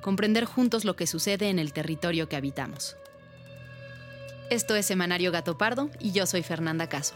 comprender 0.00 0.44
juntos 0.44 0.84
lo 0.84 0.96
que 0.96 1.06
sucede 1.06 1.48
en 1.48 1.58
el 1.58 1.72
territorio 1.72 2.28
que 2.28 2.36
habitamos. 2.36 2.96
Esto 4.50 4.74
es 4.74 4.86
Semanario 4.86 5.30
Gato 5.30 5.56
Pardo 5.56 5.90
y 6.00 6.12
yo 6.12 6.26
soy 6.26 6.42
Fernanda 6.42 6.88
Caso. 6.88 7.14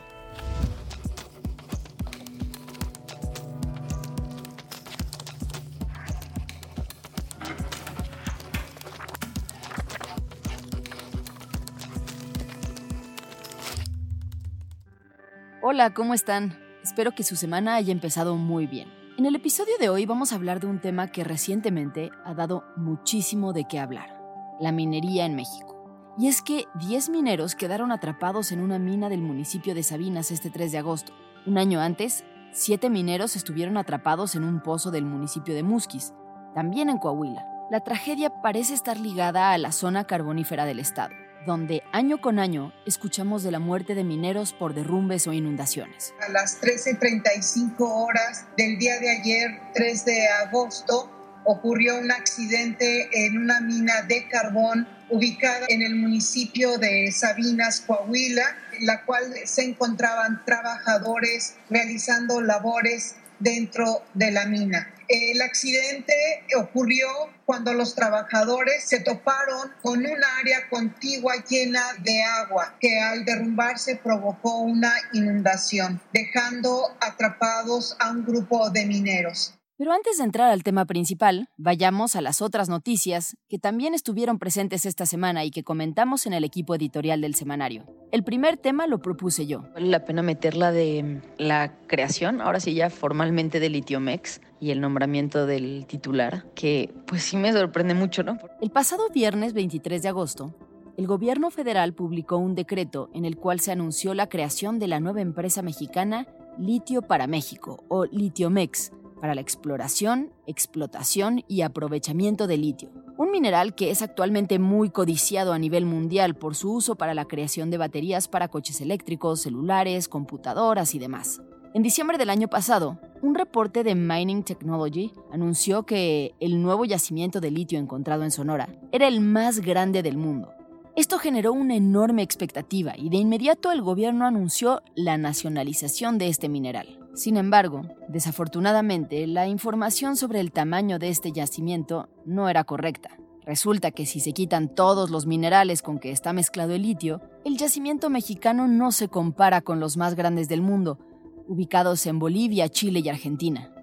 Hola, 15.60 15.92
¿cómo 15.92 16.14
están? 16.14 16.56
Espero 16.84 17.16
que 17.16 17.24
su 17.24 17.34
semana 17.34 17.74
haya 17.74 17.90
empezado 17.90 18.36
muy 18.36 18.66
bien. 18.66 19.03
En 19.16 19.26
el 19.26 19.36
episodio 19.36 19.74
de 19.78 19.88
hoy 19.88 20.06
vamos 20.06 20.32
a 20.32 20.34
hablar 20.34 20.58
de 20.58 20.66
un 20.66 20.80
tema 20.80 21.06
que 21.06 21.22
recientemente 21.22 22.10
ha 22.24 22.34
dado 22.34 22.64
muchísimo 22.74 23.52
de 23.52 23.64
qué 23.64 23.78
hablar, 23.78 24.20
la 24.58 24.72
minería 24.72 25.24
en 25.24 25.36
México. 25.36 26.12
Y 26.18 26.26
es 26.26 26.42
que 26.42 26.64
10 26.80 27.10
mineros 27.10 27.54
quedaron 27.54 27.92
atrapados 27.92 28.50
en 28.50 28.58
una 28.58 28.80
mina 28.80 29.08
del 29.08 29.22
municipio 29.22 29.72
de 29.72 29.84
Sabinas 29.84 30.32
este 30.32 30.50
3 30.50 30.72
de 30.72 30.78
agosto. 30.78 31.12
Un 31.46 31.58
año 31.58 31.80
antes, 31.80 32.24
7 32.50 32.90
mineros 32.90 33.36
estuvieron 33.36 33.76
atrapados 33.76 34.34
en 34.34 34.42
un 34.42 34.60
pozo 34.60 34.90
del 34.90 35.04
municipio 35.04 35.54
de 35.54 35.62
Musquis, 35.62 36.12
también 36.52 36.88
en 36.88 36.98
Coahuila. 36.98 37.46
La 37.70 37.84
tragedia 37.84 38.42
parece 38.42 38.74
estar 38.74 38.98
ligada 38.98 39.52
a 39.52 39.58
la 39.58 39.70
zona 39.70 40.08
carbonífera 40.08 40.64
del 40.64 40.80
estado 40.80 41.14
donde 41.46 41.82
año 41.92 42.20
con 42.20 42.38
año 42.38 42.72
escuchamos 42.86 43.42
de 43.42 43.50
la 43.50 43.58
muerte 43.58 43.94
de 43.94 44.04
mineros 44.04 44.52
por 44.52 44.74
derrumbes 44.74 45.26
o 45.26 45.32
inundaciones. 45.32 46.14
A 46.20 46.30
las 46.30 46.60
13.35 46.60 47.74
horas 47.80 48.46
del 48.56 48.78
día 48.78 48.98
de 48.98 49.10
ayer, 49.10 49.60
3 49.74 50.04
de 50.04 50.28
agosto, 50.28 51.10
ocurrió 51.44 51.98
un 51.98 52.10
accidente 52.10 53.08
en 53.12 53.38
una 53.38 53.60
mina 53.60 54.02
de 54.02 54.28
carbón 54.28 54.88
ubicada 55.10 55.66
en 55.68 55.82
el 55.82 55.94
municipio 55.94 56.78
de 56.78 57.12
Sabinas, 57.12 57.82
Coahuila, 57.82 58.44
en 58.78 58.86
la 58.86 59.04
cual 59.04 59.24
se 59.44 59.62
encontraban 59.62 60.42
trabajadores 60.44 61.56
realizando 61.68 62.40
labores 62.40 63.16
dentro 63.44 64.02
de 64.14 64.32
la 64.32 64.46
mina. 64.46 64.90
El 65.06 65.42
accidente 65.42 66.14
ocurrió 66.58 67.06
cuando 67.44 67.74
los 67.74 67.94
trabajadores 67.94 68.84
se 68.84 69.00
toparon 69.00 69.70
con 69.82 69.98
un 69.98 70.24
área 70.40 70.68
contigua 70.70 71.34
llena 71.46 71.82
de 71.98 72.22
agua 72.22 72.74
que 72.80 72.98
al 72.98 73.24
derrumbarse 73.26 73.96
provocó 73.96 74.60
una 74.60 74.94
inundación, 75.12 76.00
dejando 76.12 76.96
atrapados 77.00 77.96
a 78.00 78.10
un 78.10 78.24
grupo 78.24 78.70
de 78.70 78.86
mineros. 78.86 79.54
Pero 79.76 79.90
antes 79.90 80.18
de 80.18 80.24
entrar 80.24 80.52
al 80.52 80.62
tema 80.62 80.84
principal, 80.84 81.48
vayamos 81.56 82.14
a 82.14 82.20
las 82.20 82.40
otras 82.42 82.68
noticias 82.68 83.36
que 83.48 83.58
también 83.58 83.92
estuvieron 83.92 84.38
presentes 84.38 84.86
esta 84.86 85.04
semana 85.04 85.44
y 85.44 85.50
que 85.50 85.64
comentamos 85.64 86.26
en 86.26 86.32
el 86.32 86.44
equipo 86.44 86.76
editorial 86.76 87.20
del 87.20 87.34
semanario. 87.34 87.84
El 88.12 88.22
primer 88.22 88.56
tema 88.56 88.86
lo 88.86 89.02
propuse 89.02 89.48
yo. 89.48 89.62
Vale 89.74 89.88
la 89.88 90.04
pena 90.04 90.22
meterla 90.22 90.70
de 90.70 91.20
la 91.38 91.76
creación, 91.88 92.40
ahora 92.40 92.60
sí 92.60 92.74
ya 92.74 92.88
formalmente 92.88 93.58
de 93.58 93.68
Litiomex 93.68 94.40
y 94.60 94.70
el 94.70 94.80
nombramiento 94.80 95.44
del 95.44 95.86
titular, 95.86 96.44
que 96.54 96.94
pues 97.08 97.24
sí 97.24 97.36
me 97.36 97.52
sorprende 97.52 97.94
mucho, 97.94 98.22
¿no? 98.22 98.38
El 98.60 98.70
pasado 98.70 99.08
viernes 99.12 99.54
23 99.54 100.00
de 100.02 100.08
agosto, 100.08 100.54
el 100.96 101.08
gobierno 101.08 101.50
federal 101.50 101.94
publicó 101.94 102.36
un 102.36 102.54
decreto 102.54 103.10
en 103.12 103.24
el 103.24 103.36
cual 103.36 103.58
se 103.58 103.72
anunció 103.72 104.14
la 104.14 104.28
creación 104.28 104.78
de 104.78 104.86
la 104.86 105.00
nueva 105.00 105.20
empresa 105.20 105.62
mexicana 105.62 106.28
Litio 106.56 107.02
para 107.02 107.26
México, 107.26 107.82
o 107.88 108.04
Litiomex, 108.04 108.92
para 109.24 109.34
la 109.34 109.40
exploración, 109.40 110.34
explotación 110.46 111.44
y 111.48 111.62
aprovechamiento 111.62 112.46
de 112.46 112.58
litio, 112.58 112.90
un 113.16 113.30
mineral 113.30 113.74
que 113.74 113.90
es 113.90 114.02
actualmente 114.02 114.58
muy 114.58 114.90
codiciado 114.90 115.54
a 115.54 115.58
nivel 115.58 115.86
mundial 115.86 116.34
por 116.34 116.54
su 116.54 116.74
uso 116.74 116.96
para 116.96 117.14
la 117.14 117.24
creación 117.24 117.70
de 117.70 117.78
baterías 117.78 118.28
para 118.28 118.48
coches 118.48 118.82
eléctricos, 118.82 119.40
celulares, 119.40 120.08
computadoras 120.08 120.94
y 120.94 120.98
demás. 120.98 121.40
En 121.72 121.82
diciembre 121.82 122.18
del 122.18 122.28
año 122.28 122.48
pasado, 122.48 123.00
un 123.22 123.34
reporte 123.34 123.82
de 123.82 123.94
Mining 123.94 124.42
Technology 124.42 125.10
anunció 125.32 125.84
que 125.84 126.34
el 126.38 126.60
nuevo 126.60 126.84
yacimiento 126.84 127.40
de 127.40 127.50
litio 127.50 127.78
encontrado 127.78 128.24
en 128.24 128.30
Sonora 128.30 128.68
era 128.92 129.08
el 129.08 129.22
más 129.22 129.60
grande 129.60 130.02
del 130.02 130.18
mundo. 130.18 130.52
Esto 130.96 131.18
generó 131.18 131.52
una 131.52 131.74
enorme 131.74 132.22
expectativa 132.22 132.94
y 132.96 133.08
de 133.08 133.16
inmediato 133.16 133.72
el 133.72 133.82
gobierno 133.82 134.26
anunció 134.26 134.80
la 134.94 135.18
nacionalización 135.18 136.18
de 136.18 136.28
este 136.28 136.48
mineral. 136.48 137.00
Sin 137.14 137.36
embargo, 137.36 137.82
desafortunadamente, 138.08 139.26
la 139.26 139.48
información 139.48 140.16
sobre 140.16 140.38
el 140.38 140.52
tamaño 140.52 141.00
de 141.00 141.08
este 141.08 141.32
yacimiento 141.32 142.08
no 142.24 142.48
era 142.48 142.62
correcta. 142.62 143.18
Resulta 143.44 143.90
que 143.90 144.06
si 144.06 144.20
se 144.20 144.32
quitan 144.32 144.68
todos 144.72 145.10
los 145.10 145.26
minerales 145.26 145.82
con 145.82 145.98
que 145.98 146.12
está 146.12 146.32
mezclado 146.32 146.74
el 146.74 146.82
litio, 146.82 147.20
el 147.44 147.56
yacimiento 147.56 148.08
mexicano 148.08 148.68
no 148.68 148.92
se 148.92 149.08
compara 149.08 149.62
con 149.62 149.80
los 149.80 149.96
más 149.96 150.14
grandes 150.14 150.48
del 150.48 150.62
mundo, 150.62 151.00
ubicados 151.48 152.06
en 152.06 152.20
Bolivia, 152.20 152.68
Chile 152.68 153.00
y 153.04 153.08
Argentina. 153.08 153.74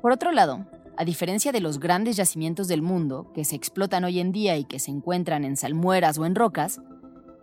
Por 0.00 0.12
otro 0.12 0.32
lado, 0.32 0.66
a 0.96 1.04
diferencia 1.04 1.52
de 1.52 1.60
los 1.60 1.80
grandes 1.80 2.16
yacimientos 2.16 2.68
del 2.68 2.82
mundo 2.82 3.30
que 3.34 3.44
se 3.44 3.56
explotan 3.56 4.04
hoy 4.04 4.20
en 4.20 4.32
día 4.32 4.56
y 4.56 4.64
que 4.64 4.78
se 4.78 4.90
encuentran 4.90 5.44
en 5.44 5.56
salmueras 5.56 6.18
o 6.18 6.26
en 6.26 6.34
rocas, 6.34 6.80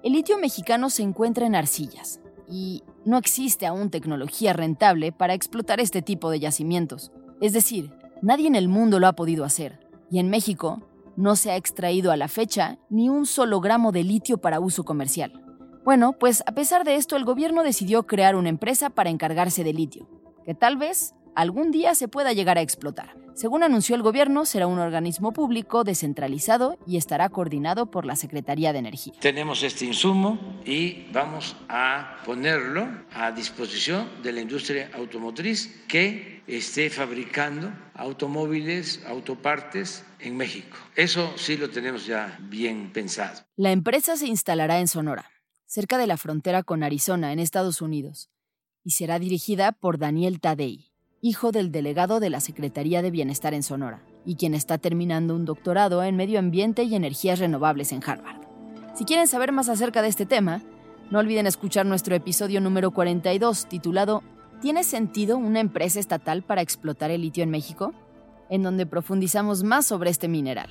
el 0.04 0.14
litio 0.14 0.38
mexicano 0.38 0.90
se 0.90 1.04
encuentra 1.04 1.46
en 1.46 1.56
arcillas, 1.56 2.22
y 2.52 2.84
no 3.06 3.18
existe 3.18 3.66
aún 3.66 3.90
tecnología 3.90 4.52
rentable 4.54 5.12
para 5.12 5.34
explotar 5.34 5.80
este 5.80 6.02
tipo 6.02 6.30
de 6.30 6.40
yacimientos. 6.40 7.12
Es 7.40 7.54
decir, 7.54 7.94
nadie 8.22 8.48
en 8.48 8.56
el 8.56 8.68
mundo 8.68 9.00
lo 9.00 9.08
ha 9.08 9.14
podido 9.14 9.46
hacer. 9.46 9.80
Y 10.12 10.20
en 10.20 10.30
México 10.30 10.82
no 11.16 11.38
se 11.38 11.52
ha 11.52 11.56
extraído 11.56 12.12
a 12.12 12.18
la 12.18 12.28
fecha 12.28 12.78
ni 12.90 13.08
un 13.08 13.26
solo 13.26 13.62
gramo 13.62 13.94
de 13.94 14.04
litio 14.04 14.38
para 14.38 14.60
uso 14.60 14.84
comercial. 14.84 15.42
Bueno, 15.86 16.14
pues 16.14 16.44
a 16.46 16.52
pesar 16.52 16.84
de 16.84 16.96
esto 16.96 17.16
el 17.16 17.24
gobierno 17.24 17.64
decidió 17.64 18.04
crear 18.06 18.36
una 18.36 18.50
empresa 18.50 18.90
para 18.90 19.10
encargarse 19.10 19.64
de 19.64 19.74
litio, 19.74 20.08
que 20.46 20.54
tal 20.54 20.76
vez 20.76 21.16
algún 21.36 21.72
día 21.72 21.96
se 21.96 22.08
pueda 22.08 22.34
llegar 22.34 22.58
a 22.58 22.62
explotar. 22.62 23.16
Según 23.34 23.64
anunció 23.64 23.96
el 23.96 24.02
gobierno, 24.02 24.46
será 24.46 24.68
un 24.68 24.80
organismo 24.80 25.32
público 25.32 25.84
descentralizado 25.84 26.78
y 26.86 26.98
estará 26.98 27.30
coordinado 27.30 27.90
por 27.90 28.06
la 28.06 28.16
Secretaría 28.16 28.74
de 28.74 28.80
Energía. 28.80 29.14
Tenemos 29.20 29.64
este 29.64 29.86
insumo 29.86 30.38
y 30.66 31.08
vamos 31.12 31.56
a 31.70 32.18
ponerlo 32.26 32.88
a 33.14 33.32
disposición 33.32 34.08
de 34.22 34.34
la 34.34 34.42
industria 34.42 34.92
automotriz 34.94 35.84
que 35.88 36.44
esté 36.46 36.90
fabricando 36.90 37.72
automóviles, 37.96 39.02
autopartes 39.08 40.04
en 40.20 40.36
México. 40.36 40.78
Eso 40.96 41.34
sí 41.38 41.56
lo 41.56 41.70
tenemos 41.70 42.06
ya 42.06 42.38
bien 42.42 42.92
pensado. 42.92 43.42
La 43.56 43.72
empresa 43.72 44.18
se 44.18 44.28
instalará 44.28 44.80
en 44.80 44.88
Sonora, 44.88 45.32
cerca 45.66 45.98
de 45.98 46.08
la 46.08 46.18
frontera 46.18 46.64
con 46.64 46.84
Arizona, 46.84 47.32
en 47.32 47.40
Estados 47.40 47.82
Unidos, 47.82 48.30
y 48.84 48.92
será 48.92 49.20
dirigida 49.20 49.72
por 49.72 49.98
Daniel 49.98 50.42
Tadei 50.42 50.91
hijo 51.22 51.52
del 51.52 51.72
delegado 51.72 52.20
de 52.20 52.32
la 52.32 52.40
Secretaría 52.40 53.04
de 53.04 53.12
Bienestar 53.12 53.54
en 53.54 53.62
Sonora, 53.62 54.02
y 54.26 54.36
quien 54.36 54.56
está 54.56 54.80
terminando 54.80 55.36
un 55.36 55.46
doctorado 55.46 56.04
en 56.04 56.16
Medio 56.16 56.40
Ambiente 56.40 56.84
y 56.84 56.96
Energías 56.96 57.38
Renovables 57.38 57.92
en 57.92 58.02
Harvard. 58.04 58.42
Si 58.96 59.06
quieren 59.06 59.28
saber 59.28 59.52
más 59.52 59.70
acerca 59.70 60.02
de 60.02 60.08
este 60.08 60.26
tema, 60.26 60.64
no 61.12 61.20
olviden 61.20 61.46
escuchar 61.46 61.86
nuestro 61.86 62.16
episodio 62.16 62.60
número 62.60 62.92
42 62.92 63.68
titulado 63.68 64.24
¿Tiene 64.62 64.84
sentido 64.84 65.38
una 65.38 65.60
empresa 65.60 66.00
estatal 66.00 66.42
para 66.42 66.62
explotar 66.62 67.12
el 67.12 67.22
litio 67.22 67.44
en 67.44 67.52
México? 67.52 67.94
En 68.50 68.64
donde 68.64 68.86
profundizamos 68.86 69.64
más 69.64 69.86
sobre 69.86 70.10
este 70.10 70.28
mineral. 70.28 70.70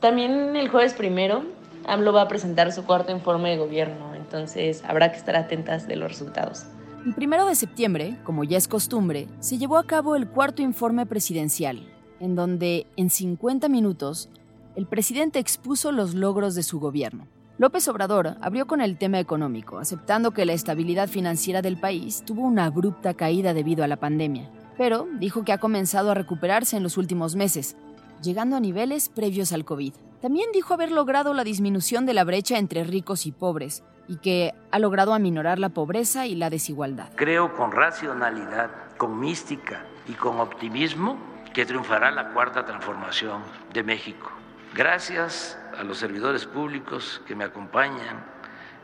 También 0.00 0.56
el 0.56 0.68
jueves 0.68 0.94
primero, 0.94 1.44
AMLO 1.86 2.12
va 2.12 2.22
a 2.22 2.28
presentar 2.28 2.72
su 2.72 2.84
cuarto 2.84 3.12
informe 3.12 3.50
de 3.50 3.58
gobierno, 3.58 4.14
entonces 4.14 4.82
habrá 4.86 5.10
que 5.12 5.18
estar 5.18 5.36
atentas 5.36 5.86
de 5.86 5.96
los 5.96 6.10
resultados. 6.10 6.66
El 7.04 7.12
primero 7.12 7.44
de 7.44 7.54
septiembre, 7.54 8.16
como 8.24 8.44
ya 8.44 8.56
es 8.56 8.66
costumbre, 8.66 9.28
se 9.38 9.58
llevó 9.58 9.76
a 9.76 9.86
cabo 9.86 10.16
el 10.16 10.26
cuarto 10.26 10.62
informe 10.62 11.04
presidencial, 11.04 11.86
en 12.18 12.34
donde, 12.34 12.86
en 12.96 13.10
50 13.10 13.68
minutos, 13.68 14.30
el 14.74 14.86
presidente 14.86 15.38
expuso 15.38 15.92
los 15.92 16.14
logros 16.14 16.54
de 16.54 16.62
su 16.62 16.80
gobierno. 16.80 17.26
López 17.58 17.86
Obrador 17.88 18.38
abrió 18.40 18.66
con 18.66 18.80
el 18.80 18.96
tema 18.96 19.20
económico, 19.20 19.76
aceptando 19.76 20.30
que 20.30 20.46
la 20.46 20.54
estabilidad 20.54 21.10
financiera 21.10 21.60
del 21.60 21.78
país 21.78 22.22
tuvo 22.24 22.40
una 22.40 22.64
abrupta 22.64 23.12
caída 23.12 23.52
debido 23.52 23.84
a 23.84 23.88
la 23.88 23.96
pandemia, 24.00 24.50
pero 24.78 25.06
dijo 25.20 25.44
que 25.44 25.52
ha 25.52 25.58
comenzado 25.58 26.10
a 26.10 26.14
recuperarse 26.14 26.78
en 26.78 26.82
los 26.82 26.96
últimos 26.96 27.36
meses, 27.36 27.76
llegando 28.22 28.56
a 28.56 28.60
niveles 28.60 29.10
previos 29.10 29.52
al 29.52 29.66
COVID. 29.66 29.92
También 30.22 30.48
dijo 30.54 30.72
haber 30.72 30.90
logrado 30.90 31.34
la 31.34 31.44
disminución 31.44 32.06
de 32.06 32.14
la 32.14 32.24
brecha 32.24 32.56
entre 32.56 32.82
ricos 32.82 33.26
y 33.26 33.32
pobres 33.32 33.82
y 34.08 34.16
que 34.16 34.54
ha 34.70 34.78
logrado 34.78 35.14
aminorar 35.14 35.58
la 35.58 35.70
pobreza 35.70 36.26
y 36.26 36.34
la 36.34 36.50
desigualdad. 36.50 37.10
Creo 37.16 37.54
con 37.54 37.72
racionalidad, 37.72 38.70
con 38.96 39.18
mística 39.18 39.84
y 40.06 40.12
con 40.12 40.40
optimismo 40.40 41.18
que 41.52 41.64
triunfará 41.64 42.10
la 42.10 42.30
cuarta 42.30 42.64
transformación 42.64 43.42
de 43.72 43.82
México. 43.82 44.30
Gracias 44.74 45.58
a 45.78 45.84
los 45.84 45.98
servidores 45.98 46.46
públicos 46.46 47.22
que 47.26 47.36
me 47.36 47.44
acompañan 47.44 48.24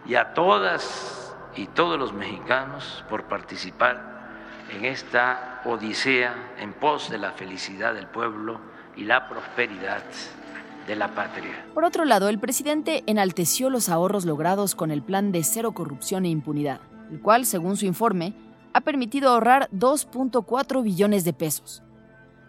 y 0.07 0.15
a 0.15 0.35
todas 0.35 1.35
y 1.57 1.67
todos 1.67 1.99
los 1.99 2.13
mexicanos 2.13 3.05
por 3.09 3.25
participar 3.25 4.11
en 4.71 4.85
esta 4.85 5.63
odisea 5.65 6.53
en 6.59 6.73
pos 6.73 7.11
de 7.11 7.19
la 7.19 7.33
felicidad 7.33 7.93
del 7.93 8.07
pueblo 8.07 8.61
y 8.97 9.05
la 9.05 9.29
prosperidad 9.29 10.05
Por 11.75 11.85
otro 11.85 12.05
lado, 12.05 12.29
el 12.29 12.39
presidente 12.39 13.03
enalteció 13.07 13.71
los 13.71 13.89
ahorros 13.89 14.25
logrados 14.25 14.75
con 14.75 14.91
el 14.91 15.03
plan 15.03 15.33
de 15.33 15.45
cero 15.45 15.73
corrupción 15.73 16.25
e 16.25 16.29
impunidad, 16.29 16.81
el 17.11 17.21
cual, 17.21 17.47
según 17.47 17.77
su 17.77 17.87
informe, 17.87 18.35
ha 18.73 18.81
permitido 18.81 19.31
ahorrar 19.31 19.69
2.4 19.73 20.83
billones 20.83 21.25
de 21.25 21.33
pesos. 21.33 21.83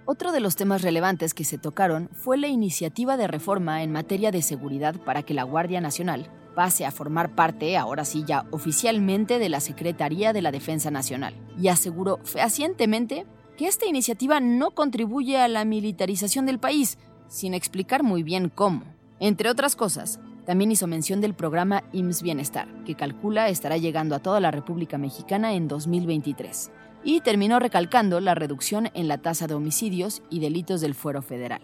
Otro 0.06 0.32
de 0.32 0.40
los 0.40 0.56
temas 0.56 0.82
relevantes 0.82 1.34
que 1.34 1.44
se 1.44 1.58
tocaron 1.58 2.10
fue 2.12 2.38
la 2.38 2.48
iniciativa 2.48 3.18
de 3.18 3.28
reforma 3.28 3.84
en 3.84 3.92
materia 3.92 4.32
de 4.32 4.42
seguridad 4.42 4.96
para 4.96 5.24
que 5.24 5.34
la 5.34 5.44
Guardia 5.44 5.80
Nacional 5.80 6.30
pase 6.56 6.86
a 6.86 6.92
formar 6.92 7.34
parte, 7.34 7.78
ahora 7.78 8.04
sí 8.04 8.24
ya 8.26 8.46
oficialmente, 8.52 9.40
de 9.40 9.50
la 9.50 9.60
Secretaría 9.60 10.34
de 10.34 10.42
la 10.42 10.52
Defensa 10.52 10.92
Nacional, 10.92 11.34
y 11.58 11.70
aseguró 11.70 12.20
fehacientemente 12.24 13.26
que 13.58 13.68
esta 13.68 13.86
iniciativa 13.86 14.40
no 14.40 14.72
contribuye 14.72 15.38
a 15.38 15.48
la 15.48 15.66
militarización 15.66 16.46
del 16.46 16.60
país, 16.60 16.98
sin 17.32 17.54
explicar 17.54 18.04
muy 18.04 18.24
bien 18.24 18.52
cómo. 18.54 18.84
Entre 19.20 19.50
otras 19.50 19.76
cosas, 19.76 20.20
también 20.46 20.72
hizo 20.72 20.86
mención 20.86 21.22
del 21.22 21.34
programa 21.34 21.84
IMSS 21.94 22.24
Bienestar, 22.24 22.68
que 22.84 22.96
calcula 22.96 23.48
estará 23.50 23.78
llegando 23.78 24.16
a 24.16 24.20
toda 24.20 24.40
la 24.40 24.52
República 24.52 24.98
Mexicana 24.98 25.54
en 25.54 25.68
2023 25.68 26.72
y 27.04 27.22
terminó 27.22 27.60
recalcando 27.60 28.20
la 28.20 28.36
reducción 28.36 28.92
en 28.94 29.08
la 29.08 29.20
tasa 29.20 29.48
de 29.48 29.54
homicidios 29.54 30.22
y 30.30 30.40
delitos 30.40 30.82
del 30.82 30.94
fuero 30.94 31.22
federal. 31.22 31.62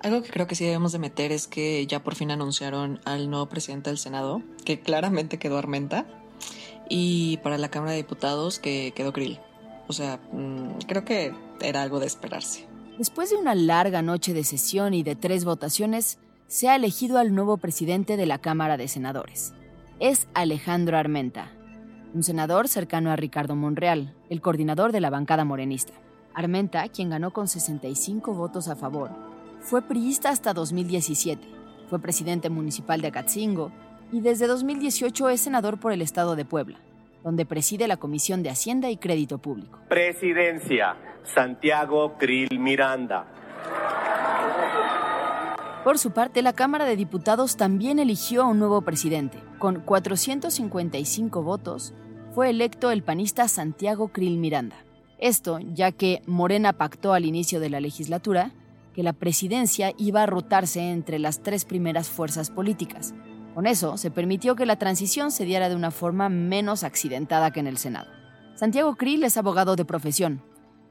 Algo 0.00 0.22
que 0.22 0.30
creo 0.30 0.46
que 0.46 0.54
sí 0.54 0.64
debemos 0.64 0.92
de 0.92 0.98
meter 0.98 1.32
es 1.32 1.46
que 1.46 1.86
ya 1.86 2.02
por 2.02 2.14
fin 2.14 2.30
anunciaron 2.30 3.00
al 3.04 3.30
nuevo 3.30 3.46
presidente 3.46 3.90
del 3.90 3.98
Senado, 3.98 4.42
que 4.64 4.80
claramente 4.80 5.38
quedó 5.38 5.58
Armenta, 5.58 6.06
y 6.88 7.38
para 7.38 7.58
la 7.58 7.68
Cámara 7.68 7.92
de 7.92 7.98
Diputados 7.98 8.58
que 8.58 8.92
quedó 8.94 9.12
Krill. 9.12 9.38
O 9.88 9.92
sea, 9.92 10.20
mm, 10.32 10.84
creo 10.86 11.04
que 11.04 11.32
era 11.60 11.82
algo 11.82 12.00
de 12.00 12.06
esperarse. 12.06 12.67
Después 12.98 13.30
de 13.30 13.36
una 13.36 13.54
larga 13.54 14.02
noche 14.02 14.34
de 14.34 14.42
sesión 14.42 14.92
y 14.92 15.04
de 15.04 15.14
tres 15.14 15.44
votaciones, 15.44 16.18
se 16.48 16.68
ha 16.68 16.74
elegido 16.74 17.18
al 17.18 17.32
nuevo 17.32 17.56
presidente 17.56 18.16
de 18.16 18.26
la 18.26 18.38
Cámara 18.38 18.76
de 18.76 18.88
Senadores. 18.88 19.54
Es 20.00 20.26
Alejandro 20.34 20.96
Armenta, 20.96 21.52
un 22.12 22.24
senador 22.24 22.66
cercano 22.66 23.12
a 23.12 23.16
Ricardo 23.16 23.54
Monreal, 23.54 24.16
el 24.30 24.40
coordinador 24.40 24.90
de 24.90 25.00
la 25.00 25.10
bancada 25.10 25.44
morenista. 25.44 25.92
Armenta, 26.34 26.88
quien 26.88 27.10
ganó 27.10 27.32
con 27.32 27.46
65 27.46 28.34
votos 28.34 28.66
a 28.66 28.74
favor, 28.74 29.10
fue 29.60 29.80
priista 29.80 30.30
hasta 30.30 30.52
2017, 30.52 31.46
fue 31.88 32.00
presidente 32.00 32.50
municipal 32.50 33.00
de 33.00 33.08
Acatzingo 33.08 33.70
y 34.10 34.22
desde 34.22 34.48
2018 34.48 35.28
es 35.28 35.40
senador 35.40 35.78
por 35.78 35.92
el 35.92 36.02
estado 36.02 36.34
de 36.34 36.44
Puebla, 36.44 36.80
donde 37.22 37.46
preside 37.46 37.86
la 37.86 37.96
Comisión 37.96 38.42
de 38.42 38.50
Hacienda 38.50 38.90
y 38.90 38.96
Crédito 38.96 39.38
Público. 39.38 39.78
Presidencia, 39.88 40.96
Santiago 41.34 42.16
Krill 42.18 42.58
Miranda. 42.58 43.26
Por 45.84 45.98
su 45.98 46.10
parte, 46.10 46.42
la 46.42 46.52
Cámara 46.52 46.84
de 46.84 46.96
Diputados 46.96 47.56
también 47.56 47.98
eligió 47.98 48.42
a 48.42 48.46
un 48.46 48.58
nuevo 48.58 48.82
presidente. 48.82 49.38
Con 49.58 49.80
455 49.80 51.42
votos, 51.42 51.94
fue 52.34 52.50
electo 52.50 52.90
el 52.90 53.02
panista 53.02 53.46
Santiago 53.48 54.08
Krill 54.08 54.38
Miranda. 54.38 54.76
Esto 55.18 55.58
ya 55.58 55.92
que 55.92 56.22
Morena 56.26 56.72
pactó 56.72 57.12
al 57.12 57.24
inicio 57.24 57.60
de 57.60 57.70
la 57.70 57.80
legislatura 57.80 58.52
que 58.94 59.02
la 59.02 59.12
presidencia 59.12 59.92
iba 59.98 60.22
a 60.22 60.26
rotarse 60.26 60.90
entre 60.90 61.18
las 61.18 61.42
tres 61.42 61.64
primeras 61.64 62.08
fuerzas 62.08 62.50
políticas. 62.50 63.14
Con 63.54 63.66
eso, 63.66 63.96
se 63.96 64.10
permitió 64.10 64.56
que 64.56 64.66
la 64.66 64.76
transición 64.76 65.30
se 65.30 65.44
diera 65.44 65.68
de 65.68 65.76
una 65.76 65.90
forma 65.90 66.28
menos 66.28 66.84
accidentada 66.84 67.50
que 67.50 67.60
en 67.60 67.66
el 67.66 67.78
Senado. 67.78 68.10
Santiago 68.54 68.96
Krill 68.96 69.24
es 69.24 69.36
abogado 69.36 69.76
de 69.76 69.84
profesión. 69.84 70.42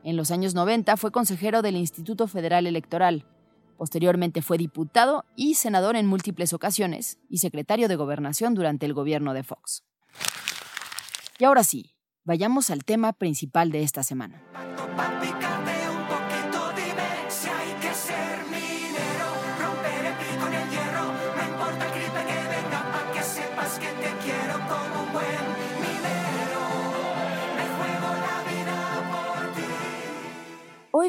En 0.07 0.15
los 0.15 0.31
años 0.31 0.55
90 0.55 0.95
fue 0.97 1.11
consejero 1.11 1.61
del 1.61 1.75
Instituto 1.75 2.27
Federal 2.27 2.65
Electoral 2.65 3.25
Posteriormente 3.77 4.41
fue 4.41 4.57
diputado 4.57 5.23
y 5.35 5.53
senador 5.53 5.95
en 5.95 6.07
múltiples 6.07 6.51
ocasiones 6.51 7.19
y 7.29 7.37
secretario 7.37 7.87
de 7.87 7.95
gobernación 7.95 8.55
durante 8.55 8.87
el 8.87 8.93
gobierno 8.93 9.35
de 9.35 9.43
Fox. 9.43 9.83
Y 11.37 11.45
ahora 11.45 11.63
sí, 11.63 11.93
vayamos 12.23 12.71
al 12.71 12.83
tema 12.83 13.13
principal 13.13 13.71
de 13.71 13.83
esta 13.83 14.01
semana. 14.01 14.41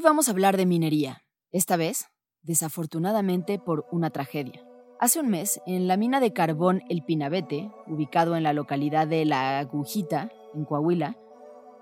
Vamos 0.08 0.28
a 0.28 0.30
hablar 0.30 0.56
de 0.56 0.64
minería. 0.64 1.22
Esta 1.52 1.76
vez 1.76 2.06
desafortunadamente 2.40 3.58
por 3.58 3.84
una 3.92 4.08
tragedia. 4.08 4.64
Hace 4.98 5.20
un 5.20 5.28
mes, 5.28 5.60
en 5.66 5.86
la 5.86 5.98
mina 5.98 6.18
de 6.18 6.32
carbón 6.32 6.82
El 6.88 7.04
Pinabete, 7.04 7.70
ubicado 7.86 8.34
en 8.34 8.42
la 8.42 8.54
localidad 8.54 9.06
de 9.06 9.26
La 9.26 9.58
Agujita, 9.58 10.30
en 10.54 10.64
Coahuila, 10.64 11.18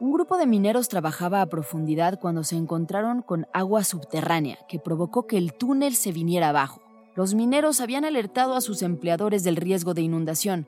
un 0.01 0.13
grupo 0.13 0.39
de 0.39 0.47
mineros 0.49 0.89
trabajaba 0.89 1.41
a 1.41 1.47
profundidad 1.47 2.19
cuando 2.19 2.43
se 2.43 2.57
encontraron 2.57 3.23
con 3.23 3.47
agua 3.53 3.85
subterránea 3.85 4.59
que 4.69 4.81
provocó 4.81 5.29
que 5.29 5.39
el 5.39 5.55
túnel 5.55 5.95
se 5.95 6.11
viniera 6.11 6.49
abajo. 6.49 6.83
Los 7.15 7.35
mineros 7.35 7.81
habían 7.81 8.05
alertado 8.05 8.57
a 8.57 8.61
sus 8.61 8.83
empleadores 8.83 9.45
del 9.45 9.55
riesgo 9.55 9.95
de 9.95 10.03
inundación, 10.03 10.67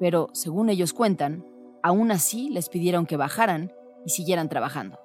pero, 0.00 0.30
según 0.32 0.70
ellos 0.70 0.94
cuentan, 0.94 1.44
aún 1.82 2.12
así 2.12 2.48
les 2.48 2.70
pidieron 2.70 3.04
que 3.04 3.18
bajaran 3.18 3.72
y 4.06 4.10
siguieran 4.10 4.48
trabajando. 4.48 4.98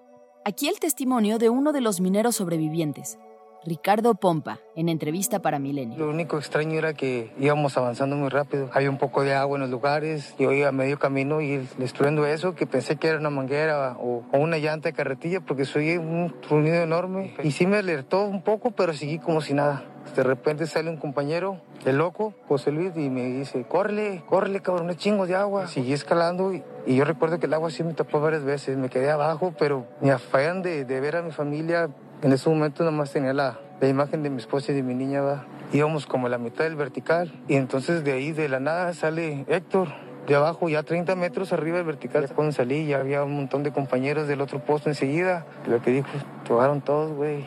Aquí 0.46 0.68
el 0.68 0.78
testimonio 0.78 1.38
de 1.38 1.50
uno 1.50 1.72
de 1.72 1.80
los 1.80 2.02
mineros 2.02 2.36
sobrevivientes, 2.36 3.18
Ricardo 3.66 4.14
Pompa, 4.14 4.60
en 4.76 4.90
entrevista 4.90 5.42
para 5.42 5.58
Milenio. 5.58 5.98
Lo 5.98 6.10
único 6.10 6.38
extraño 6.38 6.78
era 6.78 6.94
que 6.94 7.32
íbamos 7.40 7.78
avanzando 7.78 8.18
muy 8.18 8.28
rápido. 8.28 8.70
Había 8.74 8.90
un 8.90 8.98
poco 8.98 9.24
de 9.24 9.34
agua 9.36 9.56
en 9.56 9.62
los 9.62 9.70
lugares. 9.70 10.36
Yo 10.38 10.52
iba 10.52 10.68
a 10.68 10.74
medio 10.74 11.00
camino 11.00 11.40
y 11.40 11.66
destruyendo 11.78 12.26
eso, 12.26 12.56
que 12.56 12.68
pensé 12.68 12.98
que 12.98 13.08
era 13.08 13.20
una 13.20 13.30
manguera 13.30 13.96
o, 13.98 14.26
una 14.34 14.58
llanta 14.58 14.90
de 14.90 14.94
carretilla, 14.94 15.40
porque 15.40 15.64
soy 15.64 15.96
un 15.96 16.36
trunido 16.42 16.76
enorme. 16.76 17.34
Y 17.42 17.52
sí 17.52 17.66
me 17.66 17.78
alertó 17.78 18.26
un 18.26 18.42
poco, 18.42 18.72
pero 18.72 18.92
seguí 18.92 19.20
como 19.20 19.40
si 19.40 19.54
nada. 19.54 19.86
De 20.16 20.24
repente 20.24 20.68
sale 20.68 20.90
un 20.90 20.98
compañero, 20.98 21.60
el 21.86 21.98
loco, 21.98 22.34
José 22.48 22.72
Luis, 22.72 22.92
y 22.96 23.10
me 23.10 23.26
dice, 23.26 23.64
córrele, 23.64 24.24
córrele, 24.28 24.62
cabrón, 24.62 24.90
es 24.90 24.98
chingo 24.98 25.26
de 25.26 25.36
agua. 25.36 25.68
Seguí 25.68 25.94
escalando 25.94 26.54
y, 26.54 26.64
yo 26.86 27.04
recuerdo 27.06 27.40
que 27.40 27.48
el 27.48 27.54
agua 27.54 27.72
sí 27.72 27.84
me 27.84 27.94
tapó 27.94 28.20
varias 28.20 28.44
veces. 28.44 28.78
Me 28.78 28.90
quedé 28.90 29.10
abajo, 29.10 29.54
pero 29.58 29.86
me 30.02 30.12
afán 30.12 30.62
de, 30.62 30.84
ver 30.86 31.16
a 31.16 31.22
mi 31.22 31.32
familia 31.32 31.90
en 32.24 32.32
ese 32.32 32.50
momento 32.50 32.86
nomás 32.86 33.12
tenía 33.12 33.34
la, 33.34 33.60
la 33.82 33.88
imagen 33.90 34.24
de 34.24 34.30
mi 34.30 34.38
esposa 34.38 34.72
y 34.72 34.76
de 34.76 34.84
mi 34.84 34.96
niña. 34.96 35.22
¿va? 35.22 35.46
Íbamos 35.74 36.06
como 36.06 36.28
a 36.28 36.30
la 36.30 36.38
mitad 36.38 36.64
del 36.64 36.78
vertical 36.78 37.34
y 37.50 37.56
entonces 37.56 38.06
de 38.06 38.14
ahí 38.14 38.32
de 38.32 38.48
la 38.48 38.62
nada 38.62 38.94
sale 38.94 39.44
Héctor 39.50 39.90
de 40.26 40.36
abajo, 40.36 40.70
ya 40.70 40.84
30 40.84 41.16
metros 41.18 41.52
arriba 41.52 41.78
del 41.78 41.86
vertical. 41.86 42.30
Cuando 42.34 42.54
salí 42.54 42.88
ya 42.88 43.00
había 43.00 43.24
un 43.24 43.36
montón 43.36 43.64
de 43.64 43.74
compañeros 43.74 44.28
del 44.30 44.40
otro 44.40 44.60
posto 44.60 44.90
enseguida. 44.90 45.46
Lo 45.68 45.82
que 45.82 45.92
dijo, 45.92 46.08
se 46.48 46.54
ahogaron 46.54 46.80
todos, 46.80 47.12
güey. 47.12 47.46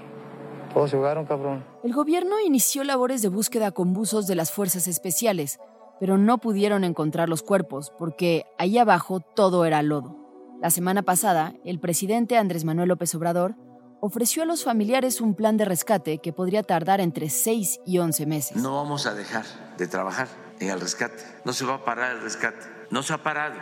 Todos 0.76 0.90
se 0.90 0.97
ahogaron, 0.97 1.25
cabrón. 1.25 1.64
El 1.83 1.95
gobierno 1.95 2.38
inició 2.38 2.85
labores 2.85 3.23
de 3.23 3.30
búsqueda 3.30 3.71
con 3.71 3.95
buzos 3.95 4.26
de 4.26 4.35
las 4.35 4.52
fuerzas 4.52 4.87
especiales, 4.88 5.59
pero 5.99 6.18
no 6.18 6.37
pudieron 6.37 6.85
encontrar 6.85 7.30
los 7.30 7.42
cuerpos 7.42 7.95
porque 7.99 8.45
ahí 8.59 8.76
abajo 8.76 9.21
todo 9.21 9.64
era 9.64 9.80
lodo. 9.80 10.18
La 10.61 10.68
semana 10.68 11.02
pasada, 11.02 11.54
el 11.64 11.80
presidente 11.80 12.37
Andrés 12.37 12.66
Manuel 12.66 12.90
López 12.90 13.14
Obrador 13.14 13.54
ofreció 14.02 14.42
a 14.42 14.45
los 14.45 14.64
familiares 14.64 15.23
un 15.23 15.35
plan 15.35 15.56
de 15.56 15.64
rescate 15.64 16.18
que 16.18 16.35
podría 16.35 16.62
tardar 16.62 17.00
entre 17.00 17.30
6 17.30 17.80
y 17.87 17.97
11 17.97 18.26
meses. 18.26 18.56
No 18.59 18.75
vamos 18.75 19.06
a 19.06 19.14
dejar 19.14 19.47
de 19.78 19.87
trabajar 19.87 20.28
en 20.61 20.68
el 20.68 20.78
rescate. 20.78 21.23
No 21.47 21.54
se 21.54 21.64
va 21.64 21.76
a 21.76 21.85
parar 21.87 22.16
el 22.16 22.21
rescate. 22.21 22.66
No 22.90 23.02
se 23.02 23.14
ha 23.14 23.23
parado. 23.23 23.54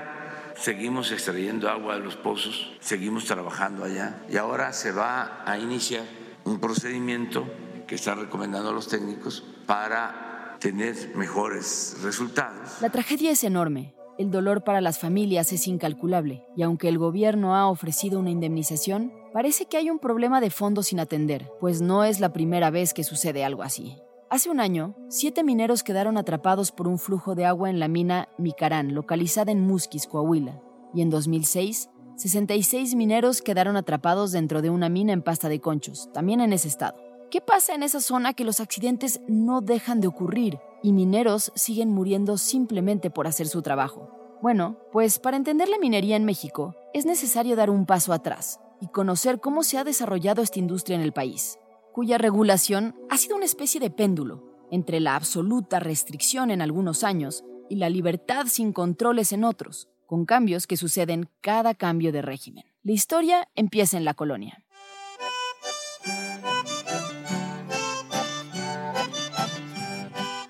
Seguimos 0.57 1.13
extrayendo 1.13 1.71
agua 1.71 1.95
de 1.95 2.01
los 2.01 2.17
pozos, 2.17 2.73
seguimos 2.81 3.25
trabajando 3.27 3.85
allá 3.85 4.21
y 4.29 4.37
ahora 4.37 4.73
se 4.73 4.91
va 4.91 5.43
a 5.47 5.59
iniciar 5.59 6.03
un 6.45 6.61
procedimiento 6.61 7.45
que 7.87 7.95
están 7.95 8.21
recomendando 8.21 8.73
los 8.73 8.89
técnicos 8.89 9.45
para 9.67 10.57
tener 10.61 10.95
mejores 11.17 11.99
resultados. 12.03 12.81
La 12.81 12.91
tragedia 12.91 13.31
es 13.31 13.45
enorme. 13.45 13.95
El 14.17 14.31
dolor 14.31 14.63
para 14.63 14.81
las 14.81 14.99
familias 14.99 15.53
es 15.53 15.67
incalculable 15.67 16.47
y 16.57 16.63
aunque 16.63 16.89
el 16.89 16.99
gobierno 16.99 17.57
ha 17.57 17.69
ofrecido 17.69 18.21
una 18.21 18.31
indemnización, 18.31 19.13
parece 19.33 19.67
que 19.67 19.77
hay 19.77 19.91
un 19.91 19.99
problema 19.99 20.41
de 20.41 20.51
fondo 20.51 20.85
sin 20.85 21.01
atender, 21.01 21.51
pues 21.61 21.81
no 21.81 22.05
es 22.05 22.21
la 22.21 22.33
primera 22.33 22.71
vez 22.71 22.95
que 22.95 23.03
sucede 23.03 23.45
algo 23.45 23.63
así. 23.65 23.97
Hace 24.31 24.51
un 24.51 24.61
año, 24.61 24.97
siete 25.09 25.45
mineros 25.45 25.83
quedaron 25.83 26.17
atrapados 26.17 26.73
por 26.73 26.89
un 26.89 26.99
flujo 26.99 27.35
de 27.35 27.45
agua 27.45 27.71
en 27.71 27.79
la 27.79 27.89
mina 27.89 28.29
Micarán, 28.39 28.95
localizada 28.95 29.53
en 29.53 29.61
Musquis, 29.61 30.07
Coahuila. 30.07 30.61
Y 30.95 31.03
en 31.03 31.11
2006, 31.11 31.91
66 32.17 32.95
mineros 32.95 33.43
quedaron 33.43 33.77
atrapados 33.77 34.33
dentro 34.33 34.63
de 34.63 34.71
una 34.71 34.89
mina 34.89 35.13
en 35.13 35.23
pasta 35.23 35.49
de 35.49 35.61
conchos, 35.61 36.11
también 36.13 36.41
en 36.41 36.53
ese 36.53 36.69
estado. 36.69 36.97
¿Qué 37.31 37.41
pasa 37.41 37.75
en 37.75 37.83
esa 37.83 38.01
zona 38.01 38.35
que 38.35 38.45
los 38.45 38.61
accidentes 38.61 39.21
no 39.27 39.61
dejan 39.61 40.01
de 40.01 40.09
ocurrir 40.09 40.59
y 40.83 40.93
mineros 40.93 41.51
siguen 41.55 41.91
muriendo 41.91 42.39
simplemente 42.39 43.11
por 43.11 43.27
hacer 43.27 43.49
su 43.49 43.63
trabajo? 43.63 44.11
Bueno, 44.43 44.79
pues 44.93 45.19
para 45.19 45.37
entender 45.37 45.69
la 45.69 45.79
minería 45.79 46.17
en 46.17 46.25
México 46.25 46.75
es 46.93 47.07
necesario 47.07 47.57
dar 47.57 47.71
un 47.71 47.87
paso 47.87 48.13
atrás 48.13 48.61
y 48.81 48.89
conocer 48.89 49.41
cómo 49.41 49.63
se 49.63 49.79
ha 49.79 49.85
desarrollado 49.85 50.43
esta 50.43 50.59
industria 50.59 50.97
en 50.97 51.03
el 51.03 51.13
país 51.13 51.59
cuya 51.95 52.19
regulación 52.19 52.97
ha 53.09 53.17
sido 53.17 53.37
una 53.37 53.45
especie 53.45 53.81
de 53.81 53.89
péndulo 53.89 54.43
entre 54.73 54.99
la 54.99 55.15
absoluta 55.15 55.79
restricción 55.79 56.51
en 56.51 56.61
algunos 56.61 57.05
años 57.05 57.45
y 57.71 57.77
la 57.77 57.89
libertad 57.89 58.47
sin 58.49 58.73
controles 58.73 59.33
en 59.33 59.45
otros, 59.45 59.89
con 60.07 60.27
cambios 60.27 60.67
que 60.67 60.77
suceden 60.77 61.29
cada 61.41 61.75
cambio 61.75 62.13
de 62.13 62.23
régimen. 62.23 62.65
La 62.83 62.93
historia 62.93 63.49
empieza 63.55 63.97
en 63.97 64.05
la 64.05 64.15
colonia. 64.15 64.65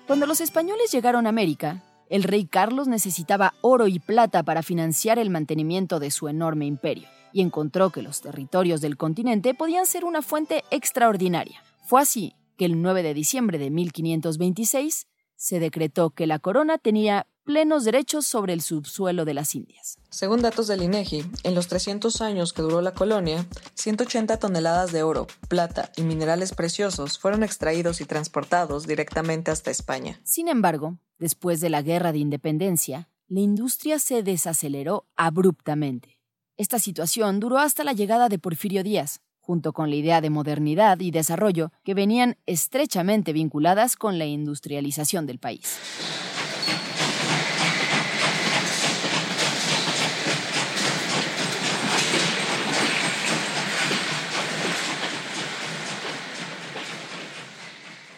Cuando 0.07 0.27
los 0.27 0.39
españoles 0.39 0.91
llegaron 0.91 1.25
a 1.25 1.29
América, 1.29 1.83
el 2.09 2.23
rey 2.23 2.45
Carlos 2.45 2.87
necesitaba 2.87 3.53
oro 3.61 3.87
y 3.87 3.99
plata 3.99 4.43
para 4.43 4.63
financiar 4.63 5.19
el 5.19 5.29
mantenimiento 5.29 5.99
de 5.99 6.11
su 6.11 6.27
enorme 6.27 6.65
imperio 6.65 7.07
y 7.33 7.41
encontró 7.41 7.89
que 7.89 8.01
los 8.01 8.21
territorios 8.21 8.79
del 8.79 8.95
continente 8.95 9.53
podían 9.53 9.85
ser 9.85 10.05
una 10.05 10.21
fuente 10.21 10.63
extraordinaria. 10.71 11.61
Fue 11.85 12.01
así 12.01 12.35
que 12.57 12.65
el 12.65 12.81
9 12.81 13.03
de 13.03 13.13
diciembre 13.13 13.57
de 13.57 13.69
1526 13.69 15.07
se 15.35 15.59
decretó 15.59 16.11
que 16.11 16.27
la 16.27 16.39
corona 16.39 16.77
tenía 16.77 17.27
plenos 17.45 17.83
derechos 17.85 18.25
sobre 18.25 18.53
el 18.53 18.61
subsuelo 18.61 19.23
de 19.23 19.35
las 19.35 19.53
Indias. 19.55 19.99
Según 20.09 20.41
datos 20.41 20.67
del 20.67 20.81
INEGI, 20.81 21.23
en 21.43 21.55
los 21.55 21.67
300 21.67 22.19
años 22.21 22.53
que 22.53 22.63
duró 22.63 22.81
la 22.81 22.93
colonia, 22.93 23.45
180 23.75 24.37
toneladas 24.37 24.91
de 24.91 25.03
oro, 25.03 25.27
plata 25.47 25.91
y 25.95 26.01
minerales 26.01 26.53
preciosos 26.53 27.19
fueron 27.19 27.43
extraídos 27.43 28.01
y 28.01 28.05
transportados 28.05 28.87
directamente 28.87 29.51
hasta 29.51 29.71
España. 29.71 30.19
Sin 30.23 30.47
embargo, 30.47 30.97
después 31.19 31.61
de 31.61 31.69
la 31.69 31.83
Guerra 31.83 32.11
de 32.11 32.17
Independencia, 32.17 33.09
la 33.27 33.39
industria 33.41 33.99
se 33.99 34.23
desaceleró 34.23 35.05
abruptamente. 35.15 36.19
Esta 36.57 36.79
situación 36.79 37.39
duró 37.39 37.59
hasta 37.59 37.83
la 37.83 37.93
llegada 37.93 38.27
de 38.27 38.39
Porfirio 38.39 38.83
Díaz, 38.83 39.21
junto 39.39 39.73
con 39.73 39.91
la 39.91 39.95
idea 39.97 40.21
de 40.21 40.31
modernidad 40.31 40.99
y 40.99 41.11
desarrollo 41.11 41.71
que 41.83 41.93
venían 41.93 42.37
estrechamente 42.47 43.33
vinculadas 43.33 43.95
con 43.95 44.17
la 44.17 44.25
industrialización 44.25 45.27
del 45.27 45.37
país. 45.37 45.77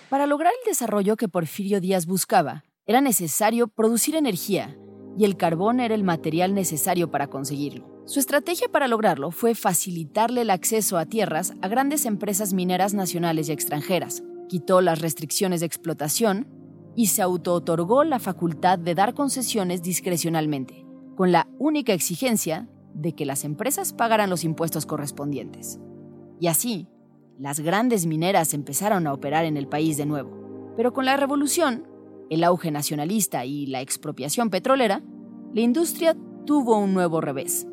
Para 0.10 0.26
lograr 0.26 0.54
el 0.64 0.70
desarrollo 0.70 1.18
que 1.18 1.28
Porfirio 1.28 1.82
Díaz 1.82 2.06
buscaba, 2.06 2.64
era 2.86 3.02
necesario 3.02 3.68
producir 3.68 4.16
energía, 4.16 4.78
y 5.18 5.26
el 5.26 5.36
carbón 5.36 5.82
era 5.82 5.96
el 5.96 6.06
material 6.06 6.54
necesario 6.54 7.12
para 7.12 7.28
conseguirlo. 7.28 8.04
Su 8.06 8.22
estrategia 8.22 8.70
para 8.70 8.88
lograrlo 8.88 9.32
fue 9.32 9.54
facilitarle 9.54 10.42
el 10.42 10.50
acceso 10.50 10.98
a 10.98 11.06
tierras 11.06 11.56
a 11.62 11.68
grandes 11.68 12.06
empresas 12.06 12.54
mineras 12.54 12.94
nacionales 12.94 13.50
y 13.50 13.52
extranjeras, 13.52 14.24
quitó 14.48 14.80
las 14.80 15.02
restricciones 15.02 15.60
de 15.60 15.66
explotación 15.66 16.48
y 16.96 17.08
se 17.08 17.22
auto-otorgó 17.22 18.06
la 18.06 18.20
facultad 18.20 18.80
de 18.80 18.96
dar 18.96 19.14
concesiones 19.14 19.82
discrecionalmente, 19.82 20.86
con 21.18 21.34
la 21.34 21.50
única 21.60 21.92
exigencia 21.92 22.70
de 22.94 23.14
que 23.14 23.26
las 23.26 23.44
empresas 23.44 23.92
pagaran 23.92 24.30
los 24.30 24.46
impuestos 24.46 24.86
correspondientes. 24.86 25.82
Y 26.40 26.48
así, 26.48 26.88
las 27.40 27.60
grandes 27.60 28.06
mineras 28.06 28.54
empezaron 28.54 29.06
a 29.08 29.14
operar 29.14 29.46
en 29.46 29.58
el 29.58 29.68
país 29.68 29.98
de 29.98 30.06
nuevo. 30.06 30.74
Pero 30.76 30.94
con 30.94 31.06
la 31.06 31.18
revolución, 31.18 31.88
el 32.30 32.44
auge 32.44 32.72
nacionalista 32.72 33.46
y 33.46 33.68
la 33.68 33.82
expropiación 33.82 34.50
petrolera, 34.50 35.02
la 35.54 35.62
industria 35.62 36.16
tuvo 36.46 36.78
un 36.78 36.94
nuevo 36.94 37.22
revés 37.22 37.68